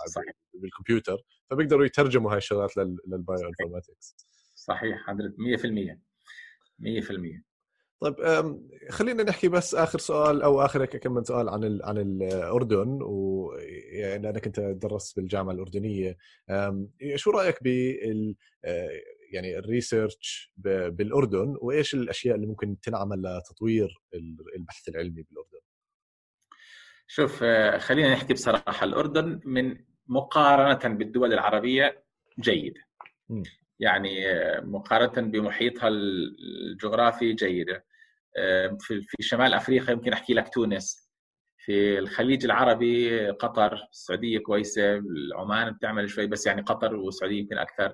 بالكمبيوتر 0.54 1.17
فبيقدروا 1.49 1.86
يترجموا 1.86 2.32
هاي 2.32 2.38
الشغلات 2.38 2.78
لل 2.78 3.47
bioinformatics 3.47 4.15
صحيح 4.56 4.97
حضرتك 5.08 5.36
100% 5.38 5.97
100% 6.80 7.55
طيب 7.99 8.15
خلينا 8.89 9.23
نحكي 9.23 9.47
بس 9.47 9.75
آخر 9.75 9.99
سؤال 9.99 10.41
أو 10.41 10.62
اخر 10.62 10.86
كم 10.86 11.13
من 11.13 11.23
سؤال 11.23 11.49
عن 11.49 11.79
عن 11.84 11.97
الأردن 11.97 12.99
ويعني 13.01 14.29
أنا 14.29 14.39
كنت 14.39 14.60
درست 14.60 15.15
بالجامعة 15.19 15.53
الأردنية. 15.53 16.17
شو 17.15 17.31
رأيك 17.31 17.63
بال 17.63 18.36
آه، 18.65 18.89
يعني 19.32 19.57
الريسيرش 19.57 20.53
بالأردن 20.88 21.55
وإيش 21.61 21.93
الأشياء 21.93 22.36
اللي 22.36 22.47
ممكن 22.47 22.80
تنعمل 22.80 23.22
لتطوير 23.22 24.01
البحث 24.55 24.89
العلمي 24.89 25.24
بالأردن؟ 25.24 25.59
شوف 27.07 27.39
آه، 27.43 27.78
خلينا 27.78 28.13
نحكي 28.13 28.34
بصراحة 28.34 28.84
الأردن 28.84 29.39
من 29.45 29.78
مقارنة 30.07 30.95
بالدول 30.95 31.34
العربية 31.34 32.03
جيدة. 32.39 32.82
يعني 33.80 34.32
آه، 34.32 34.61
مقارنة 34.61 35.32
بمحيطها 35.32 35.88
الجغرافي 35.88 37.34
جيدة. 37.34 37.86
آه، 38.38 38.78
في 38.82 39.05
شمال 39.19 39.53
أفريقيا 39.53 39.91
يمكن 39.91 40.13
أحكي 40.13 40.34
لك 40.34 40.53
تونس. 40.53 41.05
في 41.57 41.99
الخليج 41.99 42.45
العربي 42.45 43.30
قطر 43.30 43.88
السعودية 43.91 44.39
كويسة 44.39 45.03
عمان 45.36 45.71
بتعمل 45.73 46.09
شوي 46.09 46.28
بس 46.28 46.47
يعني 46.47 46.61
قطر 46.61 46.95
والسعودية 46.95 47.39
يمكن 47.39 47.57
أكثر. 47.57 47.93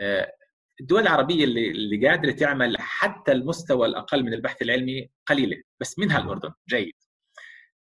آه، 0.00 0.32
الدول 0.80 1.02
العربية 1.02 1.44
اللي 1.44 1.70
اللي 1.70 2.08
قادرة 2.08 2.30
تعمل 2.32 2.76
حتى 2.78 3.32
المستوى 3.32 3.86
الأقل 3.88 4.22
من 4.22 4.34
البحث 4.34 4.62
العلمي 4.62 5.10
قليلة 5.26 5.62
بس 5.80 5.98
منها 5.98 6.18
الأردن. 6.18 6.52
جيد. 6.68 6.92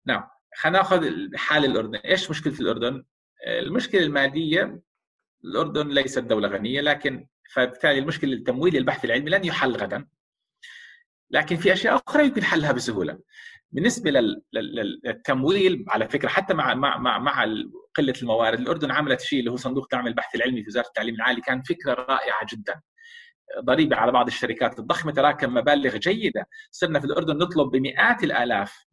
نعم 0.05 0.23
خلينا 0.55 0.77
ناخذ 0.77 1.11
حال 1.35 1.65
الأردن. 1.65 1.95
إيش 1.95 2.29
مشكلة 2.29 2.53
الأردن؟ 2.59 3.03
المشكلة 3.47 4.01
المادية 4.01 4.81
الأردن 5.45 5.87
ليست 5.87 6.19
دولة 6.19 6.47
غنية 6.47 6.81
لكن 6.81 7.27
فبالتالي 7.53 7.99
المشكلة 7.99 8.33
التمويل 8.33 8.77
البحث 8.77 9.05
العلمي 9.05 9.29
لن 9.29 9.45
يحل 9.45 9.75
غدا. 9.75 10.07
لكن 11.31 11.55
في 11.55 11.73
أشياء 11.73 12.01
أخرى 12.07 12.25
يمكن 12.25 12.43
حلها 12.43 12.71
بسهولة. 12.71 13.19
بالنسبة 13.71 14.11
للتمويل 14.53 15.85
على 15.87 16.09
فكرة 16.09 16.27
حتى 16.29 16.53
مع 16.53 16.73
مع 16.73 16.97
مع, 16.97 17.19
مع 17.19 17.43
قلة 17.95 18.13
الموارد 18.21 18.59
الأردن 18.59 18.91
عملت 18.91 19.21
شيء 19.21 19.39
اللي 19.39 19.51
هو 19.51 19.55
صندوق 19.55 19.87
دعم 19.91 20.07
البحث 20.07 20.35
العلمي 20.35 20.63
في 20.63 20.67
وزارة 20.67 20.87
التعليم 20.87 21.15
العالي 21.15 21.41
كان 21.41 21.61
فكرة 21.61 21.93
رائعة 21.93 22.45
جدا. 22.53 22.81
ضريبة 23.59 23.95
على 23.95 24.11
بعض 24.11 24.27
الشركات 24.27 24.79
الضخمة 24.79 25.11
تراكم 25.11 25.53
مبالغ 25.53 25.97
جيدة. 25.97 26.47
صرنا 26.71 26.99
في 26.99 27.05
الأردن 27.05 27.37
نطلب 27.37 27.67
بمئات 27.71 28.23
الآلاف 28.23 28.85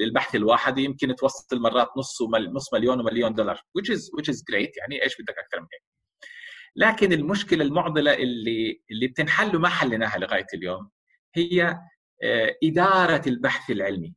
للبحث 0.00 0.34
اللي 0.34 0.84
يمكن 0.84 1.14
توصل 1.14 1.60
مرات 1.60 1.88
نص 1.96 2.22
نص 2.22 2.74
مليون 2.74 3.00
ومليون 3.00 3.34
دولار 3.34 3.56
which 3.56 3.90
is 3.90 4.00
which 4.00 4.34
is 4.34 4.38
great. 4.38 4.72
يعني 4.78 5.02
إيش 5.02 5.20
بدك 5.20 5.38
أكثر 5.38 5.60
من 5.60 5.66
هيك؟ 5.72 5.82
لكن 6.76 7.12
المشكلة 7.12 7.64
المعضلة 7.64 8.14
اللي 8.14 8.82
اللي 8.90 9.06
بتنحل 9.06 9.56
وما 9.56 9.68
حليناها 9.68 10.18
لغاية 10.18 10.46
اليوم 10.54 10.90
هي 11.34 11.78
آه، 12.22 12.56
إدارة 12.64 13.22
البحث 13.28 13.70
العلمي. 13.70 14.14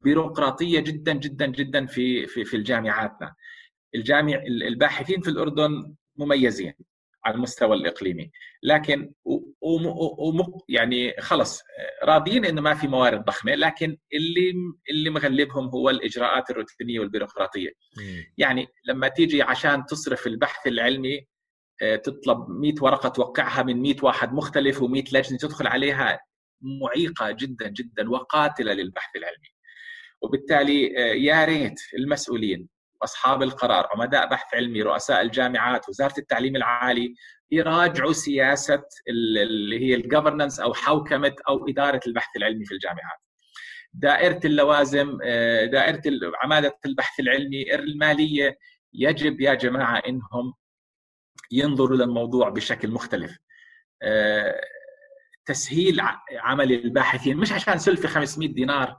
بيروقراطية 0.00 0.80
جدا 0.80 1.12
جدا 1.12 1.46
جدا 1.46 1.86
في 1.86 2.26
في 2.26 2.44
في 2.44 2.56
الجامعاتنا. 2.56 3.34
الجامع 3.94 4.42
الباحثين 4.46 5.20
في 5.20 5.30
الأردن 5.30 5.94
مميزين. 6.16 6.74
على 7.24 7.34
المستوى 7.34 7.76
الإقليمي. 7.76 8.30
لكن 8.62 9.12
يعني 10.68 11.14
خلص 11.20 11.62
راضيين 12.04 12.44
إنه 12.44 12.60
ما 12.60 12.74
في 12.74 12.88
موارد 12.88 13.24
ضخمة 13.24 13.54
لكن 13.54 13.96
اللي 14.12 14.54
اللي 14.90 15.10
مغلبهم 15.10 15.68
هو 15.68 15.90
الإجراءات 15.90 16.50
الروتينية 16.50 17.00
والبيروقراطية. 17.00 17.70
يعني 18.38 18.66
لما 18.84 19.08
تيجي 19.08 19.42
عشان 19.42 19.86
تصرف 19.86 20.26
البحث 20.26 20.66
العلمي 20.66 21.26
آه، 21.82 21.96
تطلب 21.96 22.48
100 22.48 22.74
ورقة 22.80 23.08
توقعها 23.08 23.62
من 23.62 23.82
100 23.82 23.96
واحد 24.02 24.32
مختلف 24.32 24.78
و100 24.80 25.12
لجنة 25.12 25.38
تدخل 25.38 25.66
عليها 25.66 26.20
معيقة 26.82 27.30
جدا 27.30 27.68
جدا 27.68 28.10
وقاتلة 28.10 28.72
للبحث 28.72 29.16
العلمي. 29.16 29.48
وبالتالي 30.22 30.98
آه، 30.98 31.14
يا 31.14 31.44
ريت 31.44 31.80
المسؤولين 31.98 32.68
وأصحاب 33.00 33.42
القرار 33.42 33.88
عمداء 33.92 34.28
بحث 34.28 34.54
علمي 34.54 34.82
رؤساء 34.82 35.20
الجامعات 35.22 35.88
وزارة 35.88 36.14
التعليم 36.18 36.56
العالي 36.56 37.14
يراجعوا 37.50 38.12
سياسة 38.12 38.82
اللي 39.08 39.80
هي 39.80 39.94
الجفرنس 39.94 40.60
أو 40.60 40.74
حوكمة 40.74 41.34
أو 41.48 41.68
إدارة 41.68 42.00
البحث 42.06 42.36
العلمي 42.36 42.64
في 42.64 42.74
الجامعات. 42.74 43.18
دائرة 43.92 44.40
اللوازم 44.44 45.18
آه، 45.24 45.64
دائرة 45.64 46.02
عمادة 46.42 46.78
البحث 46.86 47.20
العلمي 47.20 47.74
المالية 47.74 48.58
يجب 48.94 49.40
يا 49.40 49.54
جماعة 49.54 49.98
إنهم 50.08 50.54
ينظروا 51.52 51.96
للموضوع 51.96 52.48
بشكل 52.48 52.90
مختلف. 52.90 53.38
آه، 54.02 54.60
تسهيل 55.46 56.00
عمل 56.38 56.72
الباحثين 56.72 57.36
مش 57.36 57.52
عشان 57.52 57.78
سلفي 57.78 58.08
500 58.08 58.48
دينار 58.48 58.96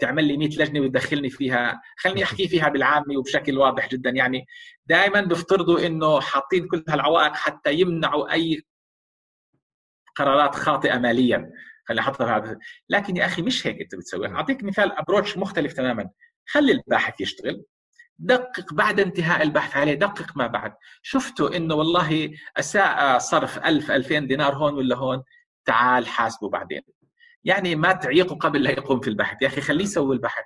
تعمل 0.00 0.24
لي 0.24 0.36
100 0.36 0.48
لجنة 0.48 0.80
وتدخلني 0.80 1.30
فيها. 1.30 1.82
خليني 1.96 2.22
أحكي 2.24 2.48
فيها 2.48 2.68
بالعامي 2.68 3.16
وبشكل 3.16 3.58
واضح 3.58 3.88
جدا. 3.88 4.10
يعني 4.10 4.46
دائما 4.86 5.20
بيفترضوا 5.20 5.86
إنه 5.86 6.20
حاطين 6.20 6.68
كل 6.68 6.84
هالعوائق 6.88 7.34
حتى 7.34 7.74
يمنعوا 7.74 8.32
أي 8.32 8.62
قرارات 10.16 10.54
خاطئة 10.54 10.98
ماليا. 10.98 11.50
خليني 11.88 12.00
احطها 12.00 12.36
هذا. 12.36 12.58
لكن 12.88 13.16
يا 13.16 13.26
أخي 13.26 13.42
مش 13.42 13.66
هيك 13.66 13.80
أنت 13.80 13.94
بتسوي. 13.94 14.28
أعطيك 14.28 14.64
مثال 14.64 14.92
أبروتش 14.98 15.38
مختلف 15.38 15.72
تماما. 15.72 16.10
خلي 16.46 16.72
الباحث 16.72 17.20
يشتغل. 17.20 17.64
دقق 18.18 18.74
بعد 18.74 19.00
انتهاء 19.00 19.42
البحث 19.42 19.76
عليه 19.76 19.94
دقق 19.94 20.36
ما 20.36 20.46
بعد. 20.46 20.74
شفتوا 21.02 21.56
إنه 21.56 21.74
والله 21.74 22.30
أساء 22.56 23.18
صرف 23.18 23.58
1000 23.58 23.90
2000 23.90 24.18
دينار 24.18 24.54
هون 24.54 24.74
ولا 24.74 24.96
هون؟ 24.96 25.22
تعال 25.64 26.06
حاسبه 26.06 26.48
بعدين. 26.48 26.82
يعني 27.44 27.76
ما 27.76 27.92
تعيقه 27.92 28.34
قبل 28.34 28.62
لا 28.62 28.70
يقوم 28.70 29.00
في 29.00 29.08
البحث. 29.08 29.42
يا 29.42 29.46
أخي 29.46 29.60
خليه 29.60 29.84
يسوي 29.84 30.14
البحث. 30.14 30.44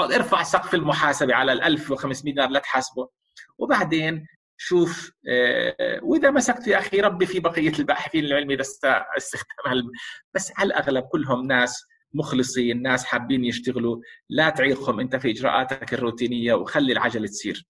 ارفع 0.00 0.42
سقف 0.42 0.74
المحاسبة 0.74 1.34
على 1.34 1.52
ال 1.52 1.62
1500 1.62 2.22
دينار 2.22 2.48
لا 2.48 2.60
تحاسبه. 2.60 3.08
وبعدين 3.58 4.26
شوف 4.56 5.12
آه، 5.28 6.00
وإذا 6.02 6.30
مسكت 6.30 6.66
يا 6.66 6.78
أخي 6.78 7.00
ربي 7.00 7.26
في 7.26 7.40
بقية 7.40 7.72
الباحثين 7.78 8.24
العلمي 8.24 8.54
إذا 8.54 8.62
استخدام 9.16 9.90
بس 10.34 10.52
على 10.56 10.66
الأغلب 10.66 11.04
كلهم 11.04 11.46
ناس 11.46 11.84
مخلصين 12.14 12.82
ناس 12.82 13.04
حابين 13.04 13.44
يشتغلوا. 13.44 14.00
لا 14.28 14.50
تعيقهم 14.50 15.00
أنت 15.00 15.16
في 15.16 15.30
إجراءاتك 15.30 15.94
الروتينية 15.94 16.54
وخلي 16.54 16.92
العجلة 16.92 17.26
تسير 17.26 17.66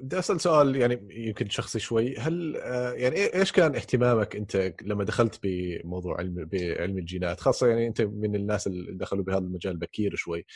بدي 0.00 0.18
أسأل 0.18 0.40
سؤال 0.40 0.76
يعني 0.76 1.08
يمكن 1.10 1.48
شخصي 1.48 1.78
شوي. 1.78 2.16
هل 2.16 2.56
آه، 2.56 2.92
يعني 2.92 3.34
إيش 3.34 3.52
كان 3.52 3.74
اهتمامك 3.74 4.36
أنت 4.36 4.74
لما 4.82 5.04
دخلت 5.04 5.40
بموضوع 5.42 6.18
علم 6.18 6.48
بعلم 6.52 6.98
الجينات؟ 6.98 7.40
خاصة 7.40 7.66
يعني 7.66 7.86
أنت 7.86 8.02
من 8.02 8.34
الناس 8.34 8.66
اللي 8.66 8.92
دخلوا 8.92 9.24
بهذا 9.24 9.38
المجال 9.38 9.76
بكير 9.76 10.16
شوي. 10.16 10.46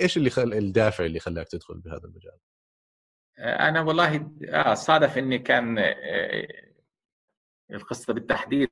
إيش 0.00 0.16
اللي 0.16 0.30
خل 0.30 0.52
الدافع 0.52 1.04
اللي 1.04 1.20
خلاك 1.20 1.48
تدخل 1.48 1.78
بهذا 1.78 2.04
المجال؟ 2.04 2.38
آه، 3.38 3.68
أنا 3.68 3.80
والله 3.80 4.30
آه 4.48 4.74
صادف 4.74 5.18
إني 5.18 5.38
كان 5.38 5.78
آه، 5.78 6.66
القصة 7.70 8.12
بالتحديد 8.12 8.68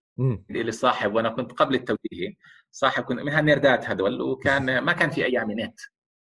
اللي 0.50 0.72
صاحب 0.72 1.14
وأنا 1.14 1.28
كنت 1.28 1.52
قبل 1.52 1.74
التوجيه 1.74 2.34
صاحب 2.70 3.04
كنت 3.04 3.20
من 3.20 3.32
هالنيردات 3.32 3.84
هذول 3.84 4.22
وكان 4.22 4.78
ما 4.78 4.92
كان 4.92 5.10
في 5.10 5.24
أيام 5.24 5.50
نت. 5.50 5.80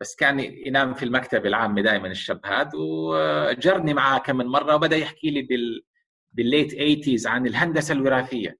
بس 0.01 0.15
كان 0.15 0.39
ينام 0.39 0.93
في 0.93 1.05
المكتب 1.05 1.45
العام 1.45 1.79
دائما 1.79 2.07
الشاب 2.07 2.45
هذا 2.45 2.71
وجرني 2.75 3.93
معاه 3.93 4.19
كم 4.19 4.37
من 4.37 4.45
مرة 4.45 4.75
وبدأ 4.75 4.97
يحكي 4.97 5.29
لي 5.29 5.41
بال 5.41 5.83
بالليت 6.31 6.71
80 6.71 7.35
عن 7.35 7.47
الهندسة 7.47 7.93
الوراثية. 7.93 8.57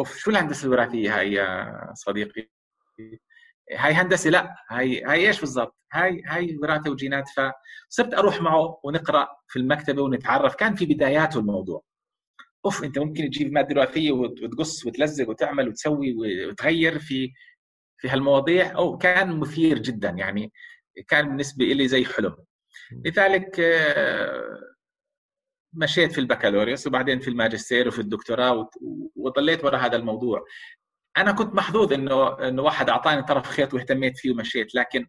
أوف 0.00 0.18
شو 0.18 0.30
الهندسة 0.30 0.66
الوراثية 0.66 1.18
هاي 1.18 1.32
يا 1.32 1.72
صديقي؟ 1.94 2.48
هاي 3.72 3.92
هندسة؟ 3.92 4.30
لا 4.30 4.54
هاي 4.70 5.04
هاي 5.04 5.26
إيش 5.28 5.40
بالضبط؟ 5.40 5.76
هاي 5.92 6.22
هاي 6.26 6.56
وراثة 6.62 6.90
وجينات. 6.90 7.24
فصرت 7.28 8.14
أروح 8.14 8.40
معه 8.40 8.80
ونقرأ 8.84 9.28
في 9.48 9.58
المكتبة 9.58 10.02
ونتعرف. 10.02 10.54
كان 10.54 10.74
في 10.74 10.86
بداياته 10.86 11.40
الموضوع. 11.40 11.82
أوف 12.64 12.84
أنت 12.84 12.98
ممكن 12.98 13.30
تجيب 13.30 13.52
مادة 13.52 13.80
وراثية 13.80 14.12
وتقص 14.12 14.86
وتلزق 14.86 15.28
وتعمل 15.28 15.68
وتسوي 15.68 16.14
وتغير 16.48 16.98
في 16.98 17.32
في 17.98 18.08
هالمواضيع 18.08 18.76
أو 18.76 18.98
كان 18.98 19.40
مثير 19.40 19.78
جدا 19.78 20.08
يعني 20.08 20.52
كان 21.08 21.28
بالنسبة 21.28 21.64
لي 21.64 21.88
زي 21.88 22.04
حلم. 22.04 22.36
لذلك 23.04 23.60
آه، 23.60 24.60
مشيت 25.72 26.12
في 26.12 26.18
البكالوريوس 26.20 26.86
وبعدين 26.86 27.20
في 27.20 27.28
الماجستير 27.28 27.88
وفي 27.88 27.98
الدكتوراه 27.98 28.70
وضليت 29.16 29.64
وراء 29.64 29.80
هذا 29.86 29.96
الموضوع. 29.96 30.44
أنا 31.16 31.32
كنت 31.32 31.54
محظوظ 31.54 31.92
إنه 31.92 32.48
إنه 32.48 32.62
واحد 32.62 32.88
أعطاني 32.90 33.22
طرف 33.22 33.46
خيط 33.46 33.74
واهتميت 33.74 34.18
فيه 34.18 34.30
ومشيت 34.30 34.74
لكن 34.74 35.06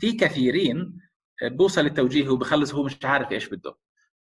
في 0.00 0.12
كثيرين 0.12 1.00
بوصل 1.42 1.86
التوجيه 1.86 2.28
وبخلص 2.28 2.74
هو 2.74 2.82
مش 2.82 2.98
عارف 3.04 3.32
إيش 3.32 3.48
بده. 3.48 3.74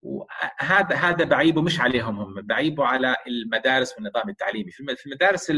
وهذا 0.04 0.96
هذا 0.96 1.26
بعيبه 1.26 1.62
مش 1.62 1.80
عليهم 1.80 2.20
هم 2.20 2.42
بعيبه 2.42 2.86
على 2.86 3.16
المدارس 3.28 3.94
والنظام 3.96 4.30
التعليمي. 4.30 4.72
في 4.72 5.06
المدارس 5.06 5.52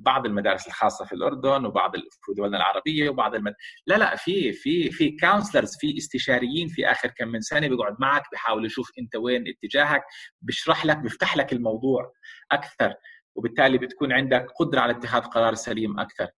بعض 0.00 0.26
المدارس 0.26 0.66
الخاصة 0.66 1.04
في 1.04 1.12
الأردن 1.12 1.64
وبعض 1.64 1.96
في 1.96 2.34
دولنا 2.36 2.56
العربية 2.56 3.10
وبعض 3.10 3.34
المد... 3.34 3.54
لا 3.86 3.98
لا 3.98 4.16
في 4.16 4.52
في 4.52 4.90
في 4.90 5.16
كونسلرز 5.16 5.76
في 5.80 5.96
استشاريين 5.98 6.68
في 6.68 6.86
آخر 6.90 7.08
كم 7.08 7.28
من 7.28 7.40
سنة 7.40 7.68
بيقعد 7.68 7.96
معك 8.00 8.22
بيحاول 8.30 8.66
يشوف 8.66 8.90
أنت 8.98 9.16
وين 9.16 9.44
اتجاهك 9.48 10.02
بيشرح 10.42 10.86
لك 10.86 10.98
بيفتح 10.98 11.36
لك 11.36 11.52
الموضوع 11.52 12.12
أكثر 12.52 12.94
وبالتالي 13.34 13.78
بتكون 13.78 14.12
عندك 14.12 14.46
قدرة 14.60 14.80
على 14.80 14.92
اتخاذ 14.92 15.22
قرار 15.22 15.54
سليم 15.54 16.00
أكثر. 16.00 16.28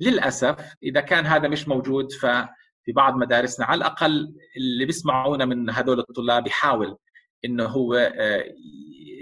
للأسف 0.00 0.74
إذا 0.82 1.00
كان 1.00 1.26
هذا 1.26 1.48
مش 1.48 1.68
موجود 1.68 2.12
ف 2.12 2.26
في 2.84 2.92
بعض 2.92 3.16
مدارسنا 3.16 3.66
على 3.66 3.78
الأقل 3.78 4.34
اللي 4.56 4.84
بيسمعونا 4.84 5.44
من 5.44 5.70
هذول 5.70 5.98
الطلاب 5.98 6.46
يحاول 6.46 6.96
إنه 7.44 7.64
هو 7.64 7.94
آه، 7.94 8.44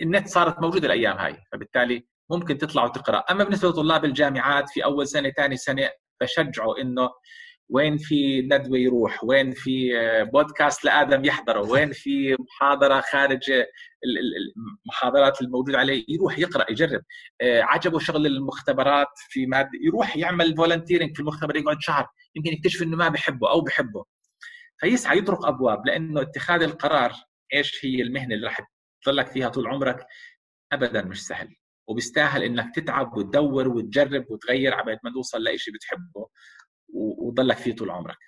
النت 0.03 0.29
صارت 0.29 0.61
موجودة 0.61 0.87
الأيام 0.87 1.17
هاي 1.17 1.37
فبالتالي 1.53 2.07
ممكن 2.31 2.59
تطلع 2.59 2.85
وتقرا 2.85 3.19
أما 3.19 3.45
بالنسبة 3.45 3.69
لطلاب 3.69 4.05
الجامعات 4.05 4.71
في 4.71 4.85
أول 4.85 5.07
سنة 5.09 5.31
ثاني 5.31 5.57
سنة 5.57 5.91
بشجعه 6.21 6.79
إنه 6.81 7.11
وين 7.71 7.97
في 7.99 8.43
ندوة 8.43 8.79
يروح 8.79 9.25
وين 9.25 9.53
في 9.53 9.99
آه، 10.01 10.23
بودكاست 10.23 10.85
لآدم 10.85 11.25
يحضره 11.25 11.71
وين 11.71 11.93
في 11.93 12.37
محاضرة 12.41 13.01
خارج 13.01 13.53
المحاضرات 14.87 15.43
الموجوده 15.43 15.79
عليه 15.79 16.05
يروح 16.09 16.39
يقرأ 16.39 16.71
يجرب. 16.71 17.03
آه، 17.41 17.63
عجبه 17.63 17.99
شغل 17.99 18.27
المختبرات 18.27 19.09
في 19.31 19.47
مادة 19.47 19.71
يروح 19.83 20.17
يعمل 20.17 20.57
فولنتيرنج 20.57 21.15
في 21.15 21.21
المختبر 21.21 21.57
يقعد 21.57 21.77
شهر 21.81 22.07
يمكن 22.37 22.53
يكتشف 22.53 22.83
إنه 22.83 22.97
ما 22.97 23.09
بحبه 23.09 23.51
أو 23.51 23.61
بحبه 23.61 24.05
فيسعى 24.81 25.19
يطرق 25.19 25.47
أبواب 25.47 25.87
لأنه 25.87 26.23
اتخاذ 26.23 26.63
القرار 26.63 27.13
إيش 27.55 27.85
هي 27.85 28.03
المهنة 28.03 28.35
اللي 28.35 28.47
راح 28.47 28.61
تضلك 29.03 29.27
فيها 29.27 29.49
طول 29.49 29.67
عمرك؟ 29.67 30.07
ابدا 30.73 31.03
مش 31.03 31.27
سهل. 31.27 31.57
وبيستاهل 31.89 32.43
إنك 32.43 32.75
تتعب 32.75 33.17
وتدور 33.17 33.69
وتجرب 33.69 34.25
وتغير 34.31 34.75
عبال 34.75 34.99
ما 35.05 35.13
توصل 35.13 35.39
لشيء 35.39 35.75
بتحبه 35.75 36.27
وتضلك 36.95 37.57
فيه 37.57 37.77
طول 37.77 37.91
عمرك. 37.91 38.19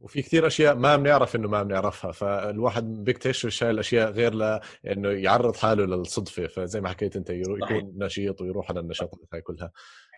وفي 0.00 0.22
كثير 0.22 0.46
أشياء 0.46 0.74
ما 0.74 0.96
بنعرف 0.96 1.36
إنه 1.36 1.48
ما 1.48 1.62
بنعرفها 1.62 2.12
فالواحد 2.12 3.04
بيكتشف 3.04 3.62
هاي 3.62 3.70
الأشياء 3.70 4.10
غير 4.10 4.34
لأنه 4.34 5.08
يعرض 5.08 5.56
حاله 5.56 5.84
للصدفة. 5.84 6.46
فزي 6.46 6.80
ما 6.80 6.88
حكيت 6.88 7.16
أنت 7.16 7.30
يكون 7.30 7.92
نشيط 7.98 8.40
ويروح 8.40 8.70
على 8.70 8.80
النشاطات 8.80 9.20
هاي 9.32 9.40
كلها. 9.40 9.72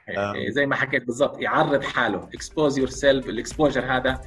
إيه، 0.08 0.50
زي 0.50 0.66
ما 0.66 0.76
حكيت 0.76 1.06
بالضبط 1.06 1.40
يعرض 1.40 1.82
حاله 1.82 2.28
expose 2.34 2.78
yourself 2.78 2.88
ال 2.88 3.28
exposure 3.28 3.84
هذا 3.84 4.20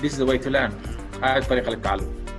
this 0.00 0.18
the 0.18 0.24
way 0.24 0.38
to 0.38 0.50
learn 0.50 0.72
هاي 1.22 1.38
الطريقة 1.38 1.70
للتعلم 1.70 2.31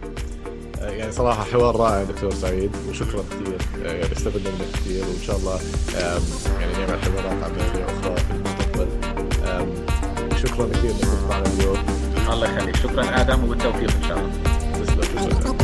يعني 0.83 1.11
صراحة 1.11 1.43
حوار 1.43 1.75
رائع 1.75 2.03
دكتور 2.03 2.33
سعيد 2.33 2.71
وشكرا 2.89 3.23
كثير 3.31 3.57
يعني 3.85 4.03
استفدنا 4.03 4.49
منك 4.49 4.71
كثير 4.73 5.03
وإن 5.03 5.21
شاء 5.27 5.37
الله 5.37 5.59
يعني 6.59 6.73
نعمل 6.73 6.99
حوارات 7.01 7.43
عن 7.43 7.51
مواضيع 7.51 7.85
أخرى 7.85 8.15
في 8.15 8.31
المستقبل. 8.31 8.87
شكرا 10.37 10.67
كثير 10.67 10.91
إنك 10.91 11.01
كنت 11.01 11.29
معنا 11.29 11.45
اليوم. 11.45 11.77
الله 12.29 12.47
يخليك. 12.55 12.75
شكرا 12.75 13.21
آدم 13.21 13.43
وبالتوفيق 13.43 13.91
إن 13.95 14.07
شاء 14.07 14.17
الله. 14.17 14.31
تسلم 14.85 15.57